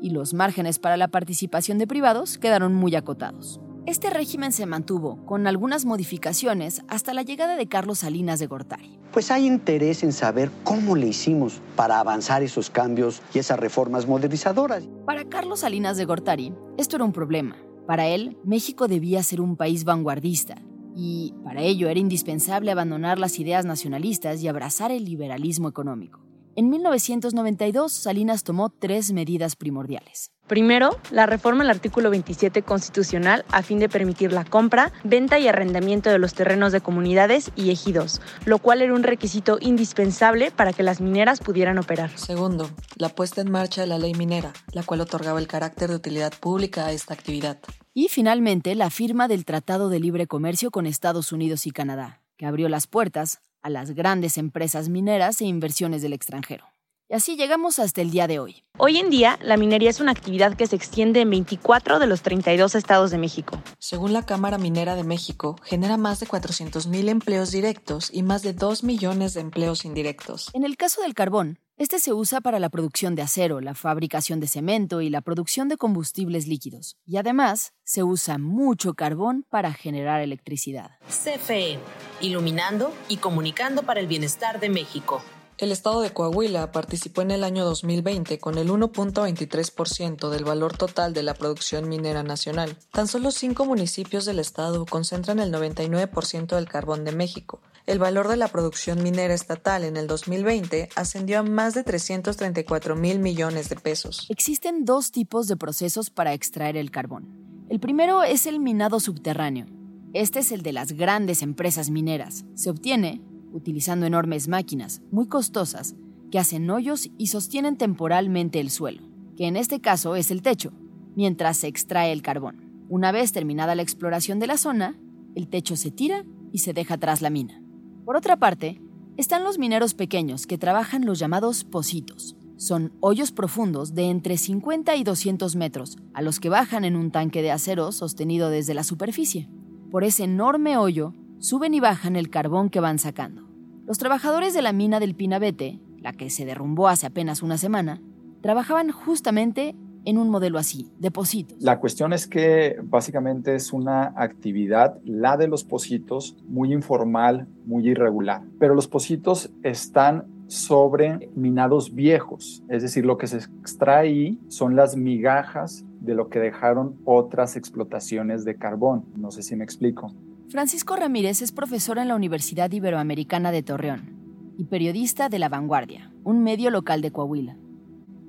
y 0.00 0.10
los 0.10 0.34
márgenes 0.34 0.78
para 0.78 0.96
la 0.96 1.08
participación 1.08 1.78
de 1.78 1.86
privados 1.86 2.38
quedaron 2.38 2.74
muy 2.74 2.94
acotados. 2.94 3.60
Este 3.86 4.10
régimen 4.10 4.52
se 4.52 4.66
mantuvo, 4.66 5.24
con 5.24 5.46
algunas 5.46 5.86
modificaciones, 5.86 6.82
hasta 6.88 7.14
la 7.14 7.22
llegada 7.22 7.56
de 7.56 7.68
Carlos 7.68 8.00
Salinas 8.00 8.38
de 8.38 8.46
Gortari. 8.46 8.98
Pues 9.12 9.30
hay 9.30 9.46
interés 9.46 10.02
en 10.02 10.12
saber 10.12 10.50
cómo 10.62 10.94
le 10.94 11.06
hicimos 11.06 11.62
para 11.74 11.98
avanzar 11.98 12.42
esos 12.42 12.68
cambios 12.68 13.22
y 13.32 13.38
esas 13.38 13.58
reformas 13.58 14.06
modernizadoras. 14.06 14.86
Para 15.06 15.24
Carlos 15.24 15.60
Salinas 15.60 15.96
de 15.96 16.04
Gortari, 16.04 16.52
esto 16.76 16.96
era 16.96 17.06
un 17.06 17.12
problema. 17.12 17.56
Para 17.88 18.06
él, 18.06 18.36
México 18.44 18.86
debía 18.86 19.22
ser 19.22 19.40
un 19.40 19.56
país 19.56 19.84
vanguardista, 19.84 20.60
y 20.94 21.32
para 21.42 21.62
ello 21.62 21.88
era 21.88 21.98
indispensable 21.98 22.70
abandonar 22.70 23.18
las 23.18 23.38
ideas 23.38 23.64
nacionalistas 23.64 24.42
y 24.42 24.48
abrazar 24.48 24.90
el 24.90 25.06
liberalismo 25.06 25.70
económico. 25.70 26.27
En 26.58 26.70
1992, 26.70 27.92
Salinas 27.92 28.42
tomó 28.42 28.68
tres 28.68 29.12
medidas 29.12 29.54
primordiales. 29.54 30.32
Primero, 30.48 30.98
la 31.12 31.24
reforma 31.24 31.62
al 31.62 31.70
artículo 31.70 32.10
27 32.10 32.62
constitucional 32.62 33.44
a 33.52 33.62
fin 33.62 33.78
de 33.78 33.88
permitir 33.88 34.32
la 34.32 34.44
compra, 34.44 34.92
venta 35.04 35.38
y 35.38 35.46
arrendamiento 35.46 36.10
de 36.10 36.18
los 36.18 36.34
terrenos 36.34 36.72
de 36.72 36.80
comunidades 36.80 37.52
y 37.54 37.70
ejidos, 37.70 38.20
lo 38.44 38.58
cual 38.58 38.82
era 38.82 38.92
un 38.92 39.04
requisito 39.04 39.58
indispensable 39.60 40.50
para 40.50 40.72
que 40.72 40.82
las 40.82 41.00
mineras 41.00 41.38
pudieran 41.38 41.78
operar. 41.78 42.10
Segundo, 42.18 42.68
la 42.96 43.08
puesta 43.08 43.40
en 43.40 43.52
marcha 43.52 43.82
de 43.82 43.86
la 43.86 44.00
ley 44.00 44.14
minera, 44.14 44.52
la 44.72 44.82
cual 44.82 45.02
otorgaba 45.02 45.38
el 45.38 45.46
carácter 45.46 45.90
de 45.90 45.94
utilidad 45.94 46.32
pública 46.40 46.86
a 46.86 46.92
esta 46.92 47.14
actividad. 47.14 47.60
Y 47.94 48.08
finalmente, 48.08 48.74
la 48.74 48.90
firma 48.90 49.28
del 49.28 49.44
Tratado 49.44 49.90
de 49.90 50.00
Libre 50.00 50.26
Comercio 50.26 50.72
con 50.72 50.86
Estados 50.86 51.30
Unidos 51.30 51.68
y 51.68 51.70
Canadá, 51.70 52.20
que 52.36 52.46
abrió 52.46 52.68
las 52.68 52.88
puertas 52.88 53.42
a 53.62 53.70
las 53.70 53.92
grandes 53.92 54.38
empresas 54.38 54.88
mineras 54.88 55.40
e 55.40 55.46
inversiones 55.46 56.02
del 56.02 56.12
extranjero. 56.12 56.66
Y 57.10 57.14
así 57.14 57.36
llegamos 57.36 57.78
hasta 57.78 58.02
el 58.02 58.10
día 58.10 58.26
de 58.26 58.38
hoy. 58.38 58.64
Hoy 58.76 58.98
en 58.98 59.08
día, 59.08 59.38
la 59.40 59.56
minería 59.56 59.88
es 59.88 59.98
una 59.98 60.12
actividad 60.12 60.54
que 60.58 60.66
se 60.66 60.76
extiende 60.76 61.22
en 61.22 61.30
24 61.30 61.98
de 61.98 62.06
los 62.06 62.20
32 62.20 62.74
estados 62.74 63.10
de 63.10 63.16
México. 63.16 63.62
Según 63.78 64.12
la 64.12 64.26
Cámara 64.26 64.58
Minera 64.58 64.94
de 64.94 65.04
México, 65.04 65.56
genera 65.64 65.96
más 65.96 66.20
de 66.20 66.26
400.000 66.26 67.08
empleos 67.08 67.50
directos 67.50 68.10
y 68.12 68.22
más 68.22 68.42
de 68.42 68.52
2 68.52 68.84
millones 68.84 69.32
de 69.32 69.40
empleos 69.40 69.86
indirectos. 69.86 70.50
En 70.52 70.64
el 70.64 70.76
caso 70.76 71.00
del 71.00 71.14
carbón, 71.14 71.58
este 71.78 72.00
se 72.00 72.12
usa 72.12 72.40
para 72.40 72.58
la 72.58 72.70
producción 72.70 73.14
de 73.14 73.22
acero, 73.22 73.60
la 73.60 73.74
fabricación 73.74 74.40
de 74.40 74.48
cemento 74.48 75.00
y 75.00 75.10
la 75.10 75.20
producción 75.20 75.68
de 75.68 75.76
combustibles 75.76 76.48
líquidos. 76.48 76.96
Y 77.06 77.18
además, 77.18 77.72
se 77.84 78.02
usa 78.02 78.36
mucho 78.36 78.94
carbón 78.94 79.46
para 79.48 79.72
generar 79.72 80.20
electricidad. 80.20 80.98
CFE, 81.06 81.78
iluminando 82.20 82.92
y 83.08 83.18
comunicando 83.18 83.84
para 83.84 84.00
el 84.00 84.08
bienestar 84.08 84.58
de 84.58 84.70
México. 84.70 85.22
El 85.58 85.72
estado 85.72 86.02
de 86.02 86.12
Coahuila 86.12 86.70
participó 86.70 87.22
en 87.22 87.32
el 87.32 87.42
año 87.42 87.64
2020 87.64 88.38
con 88.38 88.58
el 88.58 88.70
1.23% 88.70 90.28
del 90.28 90.44
valor 90.44 90.76
total 90.76 91.12
de 91.12 91.24
la 91.24 91.34
producción 91.34 91.88
minera 91.88 92.22
nacional. 92.22 92.76
Tan 92.92 93.08
solo 93.08 93.32
cinco 93.32 93.64
municipios 93.64 94.24
del 94.24 94.38
estado 94.38 94.86
concentran 94.86 95.40
el 95.40 95.52
99% 95.52 96.54
del 96.54 96.68
carbón 96.68 97.04
de 97.04 97.10
México. 97.10 97.60
El 97.86 97.98
valor 97.98 98.28
de 98.28 98.36
la 98.36 98.46
producción 98.46 99.02
minera 99.02 99.34
estatal 99.34 99.82
en 99.82 99.96
el 99.96 100.06
2020 100.06 100.90
ascendió 100.94 101.40
a 101.40 101.42
más 101.42 101.74
de 101.74 101.82
334 101.82 102.94
mil 102.94 103.18
millones 103.18 103.68
de 103.68 103.74
pesos. 103.74 104.26
Existen 104.28 104.84
dos 104.84 105.10
tipos 105.10 105.48
de 105.48 105.56
procesos 105.56 106.10
para 106.10 106.34
extraer 106.34 106.76
el 106.76 106.92
carbón. 106.92 107.66
El 107.68 107.80
primero 107.80 108.22
es 108.22 108.46
el 108.46 108.60
minado 108.60 109.00
subterráneo. 109.00 109.66
Este 110.12 110.38
es 110.38 110.52
el 110.52 110.62
de 110.62 110.72
las 110.72 110.92
grandes 110.92 111.42
empresas 111.42 111.90
mineras. 111.90 112.44
Se 112.54 112.70
obtiene 112.70 113.22
utilizando 113.52 114.06
enormes 114.06 114.48
máquinas, 114.48 115.02
muy 115.10 115.26
costosas, 115.26 115.94
que 116.30 116.38
hacen 116.38 116.68
hoyos 116.70 117.10
y 117.16 117.28
sostienen 117.28 117.76
temporalmente 117.76 118.60
el 118.60 118.70
suelo, 118.70 119.02
que 119.36 119.46
en 119.46 119.56
este 119.56 119.80
caso 119.80 120.16
es 120.16 120.30
el 120.30 120.42
techo, 120.42 120.72
mientras 121.16 121.58
se 121.58 121.68
extrae 121.68 122.12
el 122.12 122.22
carbón. 122.22 122.86
Una 122.88 123.12
vez 123.12 123.32
terminada 123.32 123.74
la 123.74 123.82
exploración 123.82 124.38
de 124.38 124.46
la 124.46 124.56
zona, 124.56 124.98
el 125.34 125.48
techo 125.48 125.76
se 125.76 125.90
tira 125.90 126.24
y 126.52 126.58
se 126.58 126.72
deja 126.72 126.94
atrás 126.94 127.22
la 127.22 127.30
mina. 127.30 127.62
Por 128.04 128.16
otra 128.16 128.36
parte, 128.36 128.80
están 129.16 129.44
los 129.44 129.58
mineros 129.58 129.94
pequeños 129.94 130.46
que 130.46 130.58
trabajan 130.58 131.04
los 131.04 131.18
llamados 131.18 131.64
pocitos. 131.64 132.36
Son 132.56 132.92
hoyos 133.00 133.30
profundos 133.30 133.94
de 133.94 134.04
entre 134.04 134.36
50 134.36 134.96
y 134.96 135.04
200 135.04 135.56
metros, 135.56 135.96
a 136.14 136.22
los 136.22 136.40
que 136.40 136.48
bajan 136.48 136.84
en 136.84 136.96
un 136.96 137.10
tanque 137.10 137.42
de 137.42 137.50
acero 137.50 137.92
sostenido 137.92 138.50
desde 138.50 138.74
la 138.74 138.84
superficie. 138.84 139.48
Por 139.90 140.04
ese 140.04 140.24
enorme 140.24 140.76
hoyo 140.76 141.14
suben 141.38 141.74
y 141.74 141.80
bajan 141.80 142.16
el 142.16 142.30
carbón 142.30 142.70
que 142.70 142.80
van 142.80 142.98
sacando. 142.98 143.48
Los 143.86 143.98
trabajadores 143.98 144.54
de 144.54 144.62
la 144.62 144.72
mina 144.72 145.00
del 145.00 145.14
Pinabete, 145.14 145.80
la 146.00 146.12
que 146.12 146.30
se 146.30 146.44
derrumbó 146.44 146.88
hace 146.88 147.06
apenas 147.06 147.42
una 147.42 147.58
semana, 147.58 148.00
trabajaban 148.42 148.90
justamente 148.90 149.74
en 150.04 150.18
un 150.18 150.30
modelo 150.30 150.58
así, 150.58 150.90
de 150.98 151.10
pocitos. 151.10 151.60
La 151.60 151.80
cuestión 151.80 152.12
es 152.12 152.26
que 152.26 152.76
básicamente 152.82 153.54
es 153.54 153.72
una 153.72 154.14
actividad, 154.16 154.98
la 155.04 155.36
de 155.36 155.48
los 155.48 155.64
pocitos, 155.64 156.36
muy 156.46 156.72
informal, 156.72 157.46
muy 157.66 157.88
irregular. 157.88 158.42
Pero 158.58 158.74
los 158.74 158.88
pocitos 158.88 159.50
están 159.62 160.24
sobre 160.46 161.28
minados 161.34 161.94
viejos, 161.94 162.62
es 162.68 162.82
decir, 162.82 163.04
lo 163.04 163.18
que 163.18 163.26
se 163.26 163.36
extrae 163.36 164.08
ahí 164.08 164.40
son 164.48 164.76
las 164.76 164.96
migajas 164.96 165.84
de 166.00 166.14
lo 166.14 166.30
que 166.30 166.38
dejaron 166.38 166.96
otras 167.04 167.56
explotaciones 167.56 168.46
de 168.46 168.56
carbón. 168.56 169.04
No 169.14 169.30
sé 169.30 169.42
si 169.42 169.56
me 169.56 169.64
explico. 169.64 170.14
Francisco 170.50 170.96
Ramírez 170.96 171.42
es 171.42 171.52
profesor 171.52 171.98
en 171.98 172.08
la 172.08 172.16
Universidad 172.16 172.72
Iberoamericana 172.72 173.52
de 173.52 173.62
Torreón 173.62 174.54
y 174.56 174.64
periodista 174.64 175.28
de 175.28 175.38
La 175.38 175.50
Vanguardia, 175.50 176.10
un 176.24 176.42
medio 176.42 176.70
local 176.70 177.02
de 177.02 177.10
Coahuila. 177.10 177.58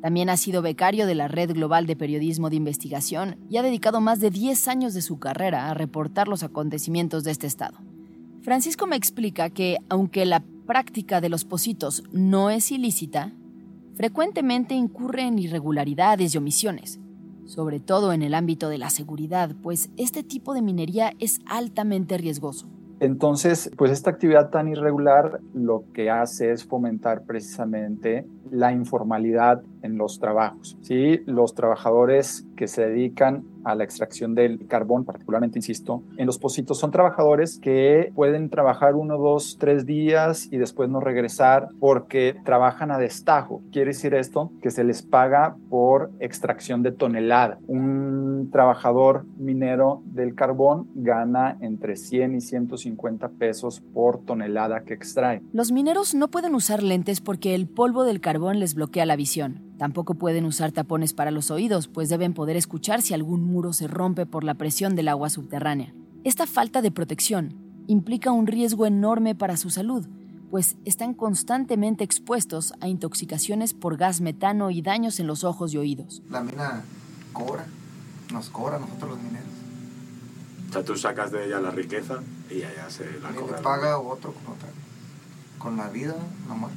También 0.01 0.29
ha 0.29 0.35
sido 0.35 0.61
becario 0.61 1.07
de 1.07 1.15
la 1.15 1.29
Red 1.29 1.53
Global 1.53 1.85
de 1.87 1.95
Periodismo 1.95 2.49
de 2.49 2.57
Investigación 2.57 3.37
y 3.49 3.55
ha 3.55 3.61
dedicado 3.61 4.01
más 4.01 4.19
de 4.19 4.31
10 4.31 4.67
años 4.67 4.93
de 4.93 5.01
su 5.01 5.17
carrera 5.17 5.69
a 5.69 5.73
reportar 5.73 6.27
los 6.27 6.43
acontecimientos 6.43 7.23
de 7.23 7.31
este 7.31 7.47
estado. 7.47 7.77
Francisco 8.41 8.85
me 8.85 8.97
explica 8.97 9.49
que, 9.49 9.77
aunque 9.87 10.25
la 10.25 10.43
práctica 10.67 11.21
de 11.21 11.29
los 11.29 11.45
positos 11.45 12.03
no 12.11 12.49
es 12.49 12.69
ilícita, 12.73 13.31
frecuentemente 13.95 14.75
incurre 14.75 15.21
en 15.21 15.39
irregularidades 15.39 16.35
y 16.35 16.37
omisiones, 16.37 16.99
sobre 17.49 17.79
todo 17.79 18.13
en 18.13 18.21
el 18.21 18.35
ámbito 18.35 18.69
de 18.69 18.77
la 18.77 18.91
seguridad, 18.91 19.55
pues 19.63 19.89
este 19.97 20.21
tipo 20.23 20.53
de 20.53 20.61
minería 20.61 21.13
es 21.17 21.39
altamente 21.47 22.15
riesgoso. 22.19 22.69
Entonces, 22.99 23.71
pues 23.75 23.91
esta 23.91 24.11
actividad 24.11 24.51
tan 24.51 24.67
irregular 24.67 25.39
lo 25.55 25.83
que 25.93 26.11
hace 26.11 26.51
es 26.51 26.63
fomentar 26.63 27.23
precisamente 27.23 28.27
la 28.51 28.71
informalidad 28.71 29.63
en 29.81 29.97
los 29.97 30.19
trabajos. 30.19 30.77
¿sí? 30.81 31.21
Los 31.25 31.53
trabajadores 31.53 32.45
que 32.55 32.67
se 32.67 32.87
dedican 32.87 33.43
a 33.63 33.75
la 33.75 33.83
extracción 33.83 34.35
del 34.35 34.67
carbón, 34.67 35.05
particularmente, 35.05 35.59
insisto, 35.59 36.03
en 36.17 36.25
los 36.25 36.37
pocitos, 36.37 36.79
son 36.79 36.91
trabajadores 36.91 37.59
que 37.59 38.11
pueden 38.15 38.49
trabajar 38.49 38.95
uno, 38.95 39.17
dos, 39.17 39.57
tres 39.59 39.85
días 39.85 40.47
y 40.51 40.57
después 40.57 40.89
no 40.89 40.99
regresar 40.99 41.69
porque 41.79 42.35
trabajan 42.45 42.91
a 42.91 42.97
destajo. 42.97 43.61
Quiere 43.71 43.89
decir 43.89 44.13
esto 44.13 44.51
que 44.61 44.71
se 44.71 44.83
les 44.83 45.01
paga 45.01 45.55
por 45.69 46.11
extracción 46.19 46.83
de 46.83 46.91
tonelada. 46.91 47.59
Un 47.67 48.49
trabajador 48.51 49.25
minero 49.37 50.01
del 50.05 50.35
carbón 50.35 50.87
gana 50.95 51.57
entre 51.61 51.95
100 51.95 52.35
y 52.35 52.41
150 52.41 53.29
pesos 53.29 53.81
por 53.93 54.23
tonelada 54.23 54.81
que 54.81 54.93
extrae. 54.93 55.41
Los 55.53 55.71
mineros 55.71 56.15
no 56.15 56.29
pueden 56.29 56.55
usar 56.55 56.83
lentes 56.83 57.21
porque 57.21 57.55
el 57.55 57.67
polvo 57.67 58.03
del 58.03 58.21
carbón 58.21 58.59
les 58.59 58.75
bloquea 58.75 59.05
la 59.05 59.15
visión. 59.15 59.68
Tampoco 59.79 60.15
pueden 60.15 60.43
usar 60.43 60.73
tapones 60.73 61.13
para 61.13 61.31
los 61.31 61.51
oídos, 61.51 61.87
pues 61.87 62.09
deben 62.09 62.33
poder 62.33 62.57
escuchar 62.57 63.01
si 63.01 63.13
algún 63.13 63.45
muro 63.45 63.71
se 63.71 63.87
rompe 63.87 64.25
por 64.25 64.43
la 64.43 64.55
presión 64.55 64.93
del 64.97 65.07
agua 65.07 65.29
subterránea. 65.29 65.93
Esta 66.25 66.45
falta 66.45 66.81
de 66.81 66.91
protección 66.91 67.55
implica 67.87 68.33
un 68.33 68.45
riesgo 68.45 68.85
enorme 68.85 69.35
para 69.35 69.55
su 69.55 69.69
salud, 69.69 70.05
pues 70.51 70.75
están 70.83 71.13
constantemente 71.13 72.03
expuestos 72.03 72.73
a 72.81 72.89
intoxicaciones 72.89 73.73
por 73.73 73.95
gas 73.95 74.19
metano 74.19 74.69
y 74.69 74.81
daños 74.81 75.17
en 75.21 75.27
los 75.27 75.45
ojos 75.45 75.73
y 75.73 75.77
oídos. 75.77 76.21
La 76.29 76.43
mina 76.43 76.83
cobra, 77.31 77.65
nos 78.33 78.49
cobra 78.49 78.75
a 78.75 78.79
nosotros 78.79 79.11
los 79.11 79.21
mineros. 79.21 79.47
O 80.69 80.73
sea, 80.73 80.83
tú 80.83 80.97
sacas 80.97 81.31
de 81.31 81.45
ella 81.45 81.61
la 81.61 81.71
riqueza 81.71 82.19
y 82.51 82.55
ella 82.55 82.89
se 82.89 83.05
la 83.21 83.29
cobra. 83.29 83.61
paga 83.61 83.97
otro 83.97 84.33
con, 84.33 84.55
con 85.57 85.77
la 85.77 85.87
vida, 85.87 86.17
nomás. 86.49 86.71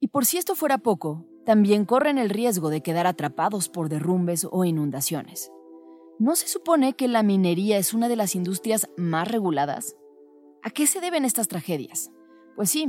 Y 0.00 0.08
por 0.08 0.26
si 0.26 0.36
esto 0.36 0.56
fuera 0.56 0.78
poco, 0.78 1.26
también 1.44 1.84
corren 1.84 2.18
el 2.18 2.30
riesgo 2.30 2.70
de 2.70 2.82
quedar 2.82 3.06
atrapados 3.06 3.68
por 3.68 3.88
derrumbes 3.88 4.46
o 4.50 4.64
inundaciones. 4.64 5.50
¿No 6.18 6.36
se 6.36 6.48
supone 6.48 6.92
que 6.92 7.08
la 7.08 7.22
minería 7.22 7.78
es 7.78 7.94
una 7.94 8.08
de 8.08 8.16
las 8.16 8.34
industrias 8.34 8.90
más 8.96 9.28
reguladas? 9.28 9.96
¿A 10.62 10.70
qué 10.70 10.86
se 10.86 11.00
deben 11.00 11.24
estas 11.24 11.48
tragedias? 11.48 12.10
Pues 12.56 12.70
sí, 12.70 12.88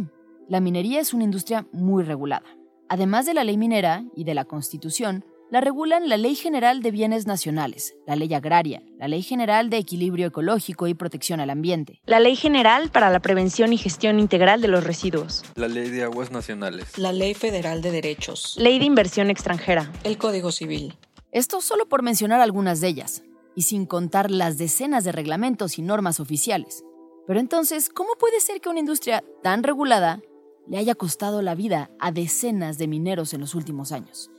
la 0.49 0.59
minería 0.59 0.99
es 0.99 1.13
una 1.13 1.23
industria 1.23 1.67
muy 1.71 2.03
regulada. 2.03 2.57
Además 2.89 3.25
de 3.25 3.33
la 3.33 3.45
ley 3.45 3.57
minera 3.57 4.03
y 4.15 4.25
de 4.25 4.33
la 4.33 4.43
Constitución, 4.43 5.23
la 5.51 5.59
regulan 5.59 6.07
la 6.07 6.15
Ley 6.15 6.35
General 6.35 6.81
de 6.81 6.91
Bienes 6.91 7.27
Nacionales, 7.27 7.93
la 8.07 8.15
Ley 8.15 8.33
Agraria, 8.33 8.81
la 8.97 9.09
Ley 9.09 9.21
General 9.21 9.69
de 9.69 9.77
Equilibrio 9.77 10.27
Ecológico 10.27 10.87
y 10.87 10.93
Protección 10.93 11.41
al 11.41 11.49
Ambiente, 11.49 11.99
la 12.05 12.21
Ley 12.21 12.37
General 12.37 12.89
para 12.89 13.09
la 13.09 13.19
Prevención 13.19 13.73
y 13.73 13.77
Gestión 13.77 14.17
Integral 14.17 14.61
de 14.61 14.69
los 14.69 14.85
Residuos, 14.85 15.43
la 15.55 15.67
Ley 15.67 15.89
de 15.89 16.03
Aguas 16.03 16.31
Nacionales, 16.31 16.97
la 16.97 17.11
Ley 17.11 17.33
Federal 17.33 17.81
de 17.81 17.91
Derechos, 17.91 18.55
Ley 18.57 18.79
de 18.79 18.85
Inversión 18.85 19.29
Extranjera, 19.29 19.91
el 20.05 20.17
Código 20.17 20.53
Civil. 20.53 20.97
Esto 21.33 21.59
solo 21.59 21.85
por 21.89 22.01
mencionar 22.01 22.39
algunas 22.39 22.79
de 22.79 22.87
ellas, 22.87 23.23
y 23.53 23.63
sin 23.63 23.85
contar 23.85 24.31
las 24.31 24.57
decenas 24.57 25.03
de 25.03 25.11
reglamentos 25.11 25.77
y 25.77 25.81
normas 25.81 26.21
oficiales. 26.21 26.85
Pero 27.27 27.41
entonces, 27.41 27.89
¿cómo 27.89 28.11
puede 28.17 28.39
ser 28.39 28.61
que 28.61 28.69
una 28.69 28.79
industria 28.79 29.21
tan 29.43 29.63
regulada 29.63 30.21
le 30.69 30.77
haya 30.77 30.95
costado 30.95 31.41
la 31.41 31.55
vida 31.55 31.89
a 31.99 32.13
decenas 32.13 32.77
de 32.77 32.87
mineros 32.87 33.33
en 33.33 33.41
los 33.41 33.53
últimos 33.53 33.91
años? 33.91 34.31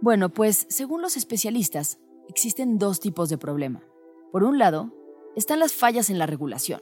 Bueno, 0.00 0.28
pues 0.28 0.66
según 0.68 1.02
los 1.02 1.16
especialistas, 1.16 1.98
existen 2.28 2.78
dos 2.78 3.00
tipos 3.00 3.28
de 3.28 3.36
problema. 3.36 3.82
Por 4.30 4.44
un 4.44 4.58
lado, 4.58 4.92
están 5.34 5.58
las 5.58 5.72
fallas 5.72 6.08
en 6.08 6.18
la 6.18 6.26
regulación 6.26 6.80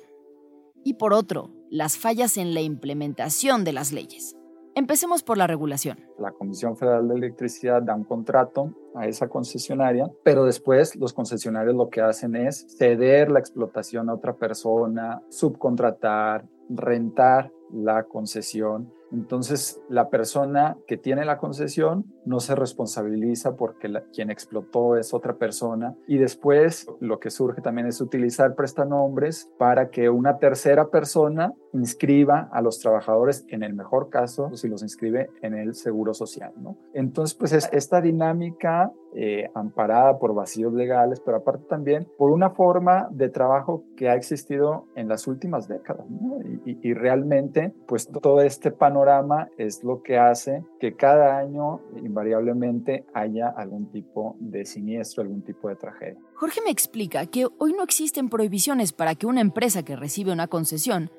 y 0.85 0.95
por 0.95 1.15
otro, 1.15 1.51
las 1.71 1.97
fallas 1.97 2.37
en 2.37 2.53
la 2.53 2.61
implementación 2.61 3.65
de 3.65 3.73
las 3.73 3.91
leyes. 3.91 4.37
Empecemos 4.75 5.23
por 5.23 5.39
la 5.39 5.47
regulación. 5.47 5.99
La 6.19 6.31
Comisión 6.31 6.77
Federal 6.77 7.09
de 7.09 7.15
Electricidad 7.15 7.81
da 7.81 7.95
un 7.95 8.05
contrato 8.05 8.75
a 8.95 9.07
esa 9.07 9.29
concesionaria, 9.29 10.11
pero 10.23 10.45
después 10.45 10.95
los 10.97 11.15
concesionarios 11.15 11.75
lo 11.75 11.89
que 11.89 12.03
hacen 12.03 12.37
es 12.37 12.67
ceder 12.77 13.31
la 13.31 13.39
explotación 13.39 14.11
a 14.11 14.15
otra 14.15 14.37
persona, 14.37 15.23
subcontratar, 15.31 16.47
rentar 16.69 17.51
la 17.73 18.05
concesión 18.05 18.93
entonces, 19.13 19.81
la 19.89 20.11
persona 20.11 20.77
que 20.87 20.97
tiene 20.97 21.25
la 21.25 21.39
concesión 21.39 22.05
no 22.25 22.41
se 22.41 22.55
responsabiliza 22.55 23.57
porque 23.57 23.93
quien 24.13 24.31
explotó 24.31 24.97
es 24.97 25.15
otra 25.15 25.37
persona. 25.37 25.95
Y 26.09 26.19
después 26.19 26.87
lo 27.01 27.21
que 27.21 27.31
surge 27.31 27.63
también 27.63 27.87
es 27.87 28.01
utilizar 28.01 28.55
prestanombres 28.55 29.51
para 29.59 29.91
que 29.91 30.11
una 30.11 30.39
tercera 30.39 30.89
persona 30.91 31.53
inscriba 31.77 32.49
a 32.53 32.61
los 32.63 32.79
trabajadores, 32.79 33.45
en 33.49 33.63
el 33.63 33.75
mejor 33.75 34.09
caso, 34.11 34.55
si 34.57 34.69
los 34.69 34.83
inscribe 34.83 35.31
en 35.43 35.55
el 35.55 35.75
seguro 35.75 36.15
social. 36.15 36.53
¿no? 36.57 36.77
Entonces, 36.93 37.35
pues 37.35 37.53
es 37.53 37.69
esta 37.73 38.01
dinámica 38.01 38.93
eh, 39.15 39.51
amparada 39.55 40.19
por 40.19 40.35
vacíos 40.35 40.73
legales, 40.75 41.21
pero 41.21 41.39
aparte 41.39 41.65
también 41.69 42.07
por 42.19 42.31
una 42.31 42.51
forma 42.51 43.09
de 43.11 43.29
trabajo 43.29 43.85
que 43.97 44.09
ha 44.09 44.15
existido 44.15 44.87
en 44.95 45.09
las 45.09 45.27
últimas 45.27 45.69
décadas. 45.69 46.07
¿no? 46.11 46.39
Y, 46.65 46.79
y 46.83 46.95
realmente, 46.95 47.73
pues 47.87 48.09
todo 48.09 48.41
este 48.41 48.71
panorama 48.71 49.49
es 49.57 49.85
lo 49.85 50.03
que 50.03 50.19
hace 50.19 50.65
que 50.81 50.95
cada 50.95 51.39
año 51.39 51.81
invariablemente 51.97 53.07
haya 53.15 53.49
algún 53.49 53.91
tipo 53.91 54.37
de 54.39 54.65
siniestro, 54.65 55.23
algún 55.23 55.43
tipo 55.43 55.69
de 55.69 55.77
tragedia. 55.77 56.21
Jorge 56.35 56.61
me 56.63 56.71
explica 56.71 57.27
que 57.27 57.47
hoy 57.59 57.73
no 57.73 57.83
existen 57.83 58.29
prohibiciones 58.29 58.93
para 58.93 59.15
que 59.15 59.27
una 59.27 59.41
empresa 59.41 59.83
que 59.83 59.97
recibe 59.97 60.33
una 60.33 60.49
concesión 60.49 61.11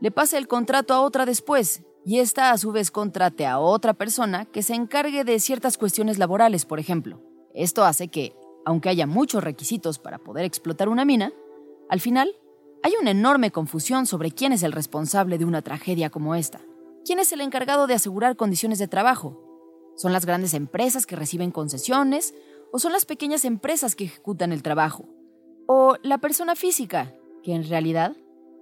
le 0.00 0.10
pase 0.10 0.38
el 0.38 0.46
contrato 0.46 0.94
a 0.94 1.00
otra 1.00 1.26
después 1.26 1.82
y 2.04 2.20
ésta 2.20 2.52
a 2.52 2.58
su 2.58 2.72
vez 2.72 2.90
contrate 2.90 3.46
a 3.46 3.58
otra 3.58 3.94
persona 3.94 4.46
que 4.46 4.62
se 4.62 4.74
encargue 4.74 5.24
de 5.24 5.40
ciertas 5.40 5.76
cuestiones 5.76 6.18
laborales, 6.18 6.64
por 6.64 6.78
ejemplo. 6.78 7.20
Esto 7.54 7.84
hace 7.84 8.08
que, 8.08 8.34
aunque 8.64 8.88
haya 8.88 9.06
muchos 9.06 9.42
requisitos 9.42 9.98
para 9.98 10.18
poder 10.18 10.44
explotar 10.44 10.88
una 10.88 11.04
mina, 11.04 11.32
al 11.88 12.00
final 12.00 12.34
hay 12.82 12.92
una 13.00 13.10
enorme 13.10 13.50
confusión 13.50 14.06
sobre 14.06 14.30
quién 14.30 14.52
es 14.52 14.62
el 14.62 14.72
responsable 14.72 15.38
de 15.38 15.44
una 15.44 15.62
tragedia 15.62 16.10
como 16.10 16.34
esta. 16.34 16.60
¿Quién 17.04 17.18
es 17.18 17.32
el 17.32 17.40
encargado 17.40 17.86
de 17.86 17.94
asegurar 17.94 18.36
condiciones 18.36 18.78
de 18.78 18.88
trabajo? 18.88 19.42
¿Son 19.96 20.12
las 20.12 20.24
grandes 20.24 20.54
empresas 20.54 21.06
que 21.06 21.16
reciben 21.16 21.50
concesiones 21.50 22.34
o 22.72 22.78
son 22.78 22.92
las 22.92 23.04
pequeñas 23.04 23.44
empresas 23.44 23.96
que 23.96 24.04
ejecutan 24.04 24.52
el 24.52 24.62
trabajo? 24.62 25.08
¿O 25.66 25.96
la 26.02 26.18
persona 26.18 26.54
física, 26.54 27.14
que 27.42 27.54
en 27.54 27.68
realidad, 27.68 28.16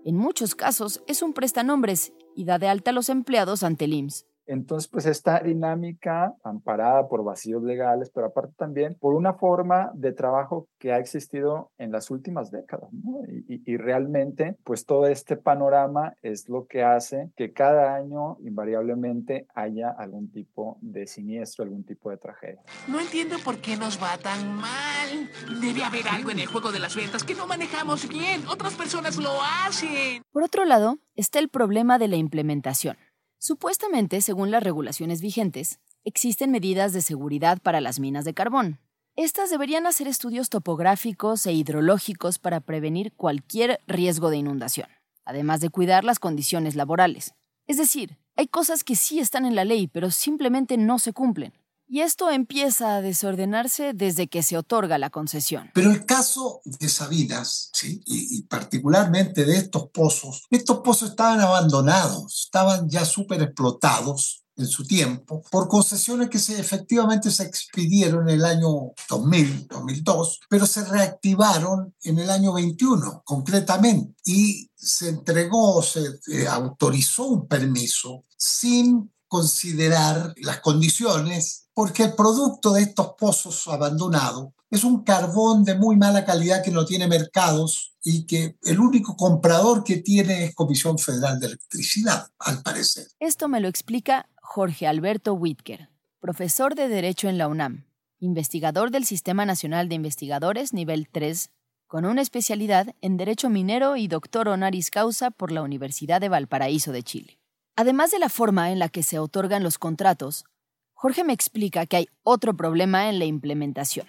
en 0.07 0.16
muchos 0.16 0.55
casos, 0.55 1.03
es 1.09 1.21
un 1.21 1.33
prestanombres 1.33 2.12
y 2.37 2.45
da 2.45 2.61
de 2.61 2.69
alta 2.69 2.92
a 2.92 2.95
los 2.95 3.09
empleados 3.09 3.64
ante 3.64 3.87
el 3.87 3.92
IMSS. 3.92 4.25
Entonces, 4.46 4.88
pues 4.88 5.06
esta 5.06 5.40
dinámica 5.40 6.35
amparada 6.42 7.09
por 7.09 7.24
vacíos 7.24 7.62
legales, 7.62 8.11
pero 8.11 8.26
aparte 8.26 8.54
también 8.56 8.94
por 8.94 9.14
una 9.14 9.35
forma 9.35 9.90
de 9.94 10.12
trabajo 10.12 10.68
que 10.78 10.92
ha 10.92 10.98
existido 10.98 11.70
en 11.78 11.92
las 11.92 12.11
últimas 12.11 12.50
décadas, 12.50 12.90
¿no? 12.92 13.22
y, 13.28 13.62
y, 13.64 13.76
realmente, 13.76 14.56
pues 14.64 14.87
todo 14.87 15.06
este 15.06 15.37
panorama 15.37 16.14
es 16.22 16.48
lo 16.48 16.66
que 16.66 16.82
hace 16.82 17.30
que 17.37 17.52
cada 17.52 17.94
año 17.94 18.38
invariablemente 18.40 19.46
haya 19.54 19.90
algún 19.90 20.30
tipo 20.30 20.78
de 20.80 21.06
siniestro, 21.06 21.64
algún 21.64 21.85
tipo 21.85 22.11
de 22.11 22.16
tragedia. 22.16 22.61
No 22.88 23.00
entiendo 23.00 23.37
por 23.44 23.59
qué 23.59 23.76
nos 23.76 24.02
va 24.02 24.16
tan 24.18 24.54
mal. 24.54 25.30
Debe 25.61 25.85
haber 25.85 26.09
algo 26.09 26.30
en 26.30 26.40
el 26.40 26.46
juego 26.46 26.72
de 26.72 26.78
las 26.78 26.96
ventas 26.96 27.24
que 27.24 27.35
no 27.35 27.46
manejamos 27.46 28.09
bien. 28.09 28.46
Otras 28.48 28.74
personas 28.74 29.16
lo 29.16 29.30
hacen. 29.64 30.22
Por 30.32 30.42
otro 30.42 30.64
lado, 30.64 30.98
está 31.14 31.38
el 31.38 31.48
problema 31.48 31.98
de 31.98 32.09
la 32.09 32.16
implementación. 32.16 32.96
Supuestamente, 33.38 34.20
según 34.20 34.51
las 34.51 34.62
regulaciones 34.62 35.20
vigentes, 35.20 35.79
existen 36.05 36.51
medidas 36.51 36.92
de 36.92 37.03
seguridad 37.03 37.59
para 37.61 37.81
las 37.81 38.01
minas 38.01 38.25
de 38.25 38.35
carbón. 38.35 38.81
Estas 39.16 39.51
deberían 39.51 39.87
hacer 39.87 40.09
estudios 40.09 40.51
topográficos 40.51 41.46
e 41.46 41.53
hidrológicos 41.53 42.38
para 42.38 42.61
prevenir 42.61 43.12
cualquier 43.14 43.81
riesgo 43.87 44.31
de 44.31 44.37
inundación, 44.37 44.88
además 45.25 45.61
de 45.61 45.70
cuidar 45.70 46.05
las 46.05 46.18
condiciones 46.18 46.77
laborales. 46.77 47.35
Es 47.66 47.79
decir, 47.79 48.18
hay 48.37 48.46
cosas 48.46 48.85
que 48.85 48.94
sí 48.94 49.18
están 49.18 49.46
en 49.46 49.55
la 49.55 49.64
ley, 49.64 49.88
pero 49.88 50.11
simplemente 50.11 50.77
no 50.77 50.99
se 50.99 51.12
cumplen. 51.12 51.55
Y 51.88 52.01
esto 52.01 52.31
empieza 52.31 52.96
a 52.96 53.01
desordenarse 53.01 53.92
desde 53.94 54.29
que 54.29 54.42
se 54.42 54.57
otorga 54.57 54.99
la 54.99 55.11
concesión. 55.11 55.70
Pero 55.72 55.90
el 55.90 56.05
caso 56.05 56.61
de 56.64 56.88
Sabinas, 56.88 57.70
¿sí? 57.72 58.01
y, 58.05 58.42
particularmente 58.42 59.44
de 59.44 59.57
estos 59.57 59.88
pozos, 59.90 60.46
estos 60.51 60.79
pozos 60.81 61.11
estaban 61.11 61.40
abandonados, 61.40 62.44
estaban 62.44 62.88
ya 62.88 63.05
súper 63.05 63.42
explotados 63.42 64.46
en 64.57 64.66
su 64.66 64.87
tiempo, 64.87 65.42
por 65.51 65.68
concesiones 65.68 66.31
que 66.31 66.38
se, 66.38 66.59
efectivamente 66.59 67.31
se 67.31 67.44
expidieron 67.44 68.29
en 68.29 68.37
el 68.37 68.44
año 68.44 68.92
2000, 69.09 69.68
2002, 69.68 70.40
pero 70.49 70.66
se 70.66 70.85
reactivaron 70.85 71.94
en 72.03 72.18
el 72.18 72.31
año 72.31 72.55
21 72.55 73.22
concretamente 73.25 74.14
y 74.25 74.70
se 74.75 75.11
entregó, 75.11 75.83
se 75.83 76.01
eh, 76.29 76.49
autorizó 76.49 77.27
un 77.27 77.46
permiso 77.46 78.25
sin 78.37 79.11
considerar 79.37 80.33
las 80.38 80.61
condiciones, 80.61 81.68
porque 81.75 82.05
el 82.05 82.14
producto 82.14 82.72
de 82.72 82.85
estos 82.85 83.12
pozos 83.18 83.68
abandonados 83.68 84.55
es 84.70 84.83
un 84.83 85.05
carbón 85.05 85.62
de 85.62 85.75
muy 85.75 85.96
mala 85.96 86.25
calidad 86.25 86.64
que 86.64 86.70
no 86.70 86.87
tiene 86.87 87.07
mercados 87.07 87.94
y 88.03 88.25
que 88.25 88.57
el 88.62 88.81
único 88.81 89.14
comprador 89.14 89.85
que 89.85 89.99
tiene 89.99 90.46
es 90.46 90.55
Comisión 90.55 90.96
Federal 90.99 91.38
de 91.38 91.49
Electricidad, 91.49 92.29
al 92.38 92.62
parecer. 92.62 93.09
Esto 93.20 93.46
me 93.46 93.61
lo 93.61 93.68
explica 93.68 94.31
Jorge 94.40 94.87
Alberto 94.87 95.35
Whitker, 95.35 95.90
profesor 96.18 96.75
de 96.75 96.88
Derecho 96.88 97.29
en 97.29 97.37
la 97.37 97.46
UNAM, 97.46 97.85
investigador 98.18 98.90
del 98.90 99.05
Sistema 99.05 99.44
Nacional 99.44 99.90
de 99.90 99.96
Investigadores 99.96 100.72
nivel 100.72 101.11
3, 101.12 101.51
con 101.87 102.07
una 102.07 102.22
especialidad 102.22 102.94
en 103.03 103.18
Derecho 103.18 103.51
Minero 103.51 103.96
y 103.96 104.09
doctor 104.09 104.49
honoris 104.49 104.90
causa 104.90 105.31
por 105.31 105.53
la 105.53 105.61
Universidad 105.61 106.22
de 106.22 106.31
Valparaíso 106.31 106.90
de 106.90 107.03
Chile. 107.03 107.38
Además 107.78 108.10
de 108.10 108.18
la 108.18 108.30
forma 108.30 108.72
en 108.72 108.78
la 108.78 108.88
que 108.88 109.02
se 109.02 109.18
otorgan 109.18 109.62
los 109.62 109.76
contratos, 109.76 110.46
Jorge 110.94 111.24
me 111.24 111.34
explica 111.34 111.84
que 111.84 111.98
hay 111.98 112.08
otro 112.22 112.56
problema 112.56 113.10
en 113.10 113.18
la 113.18 113.26
implementación. 113.26 114.06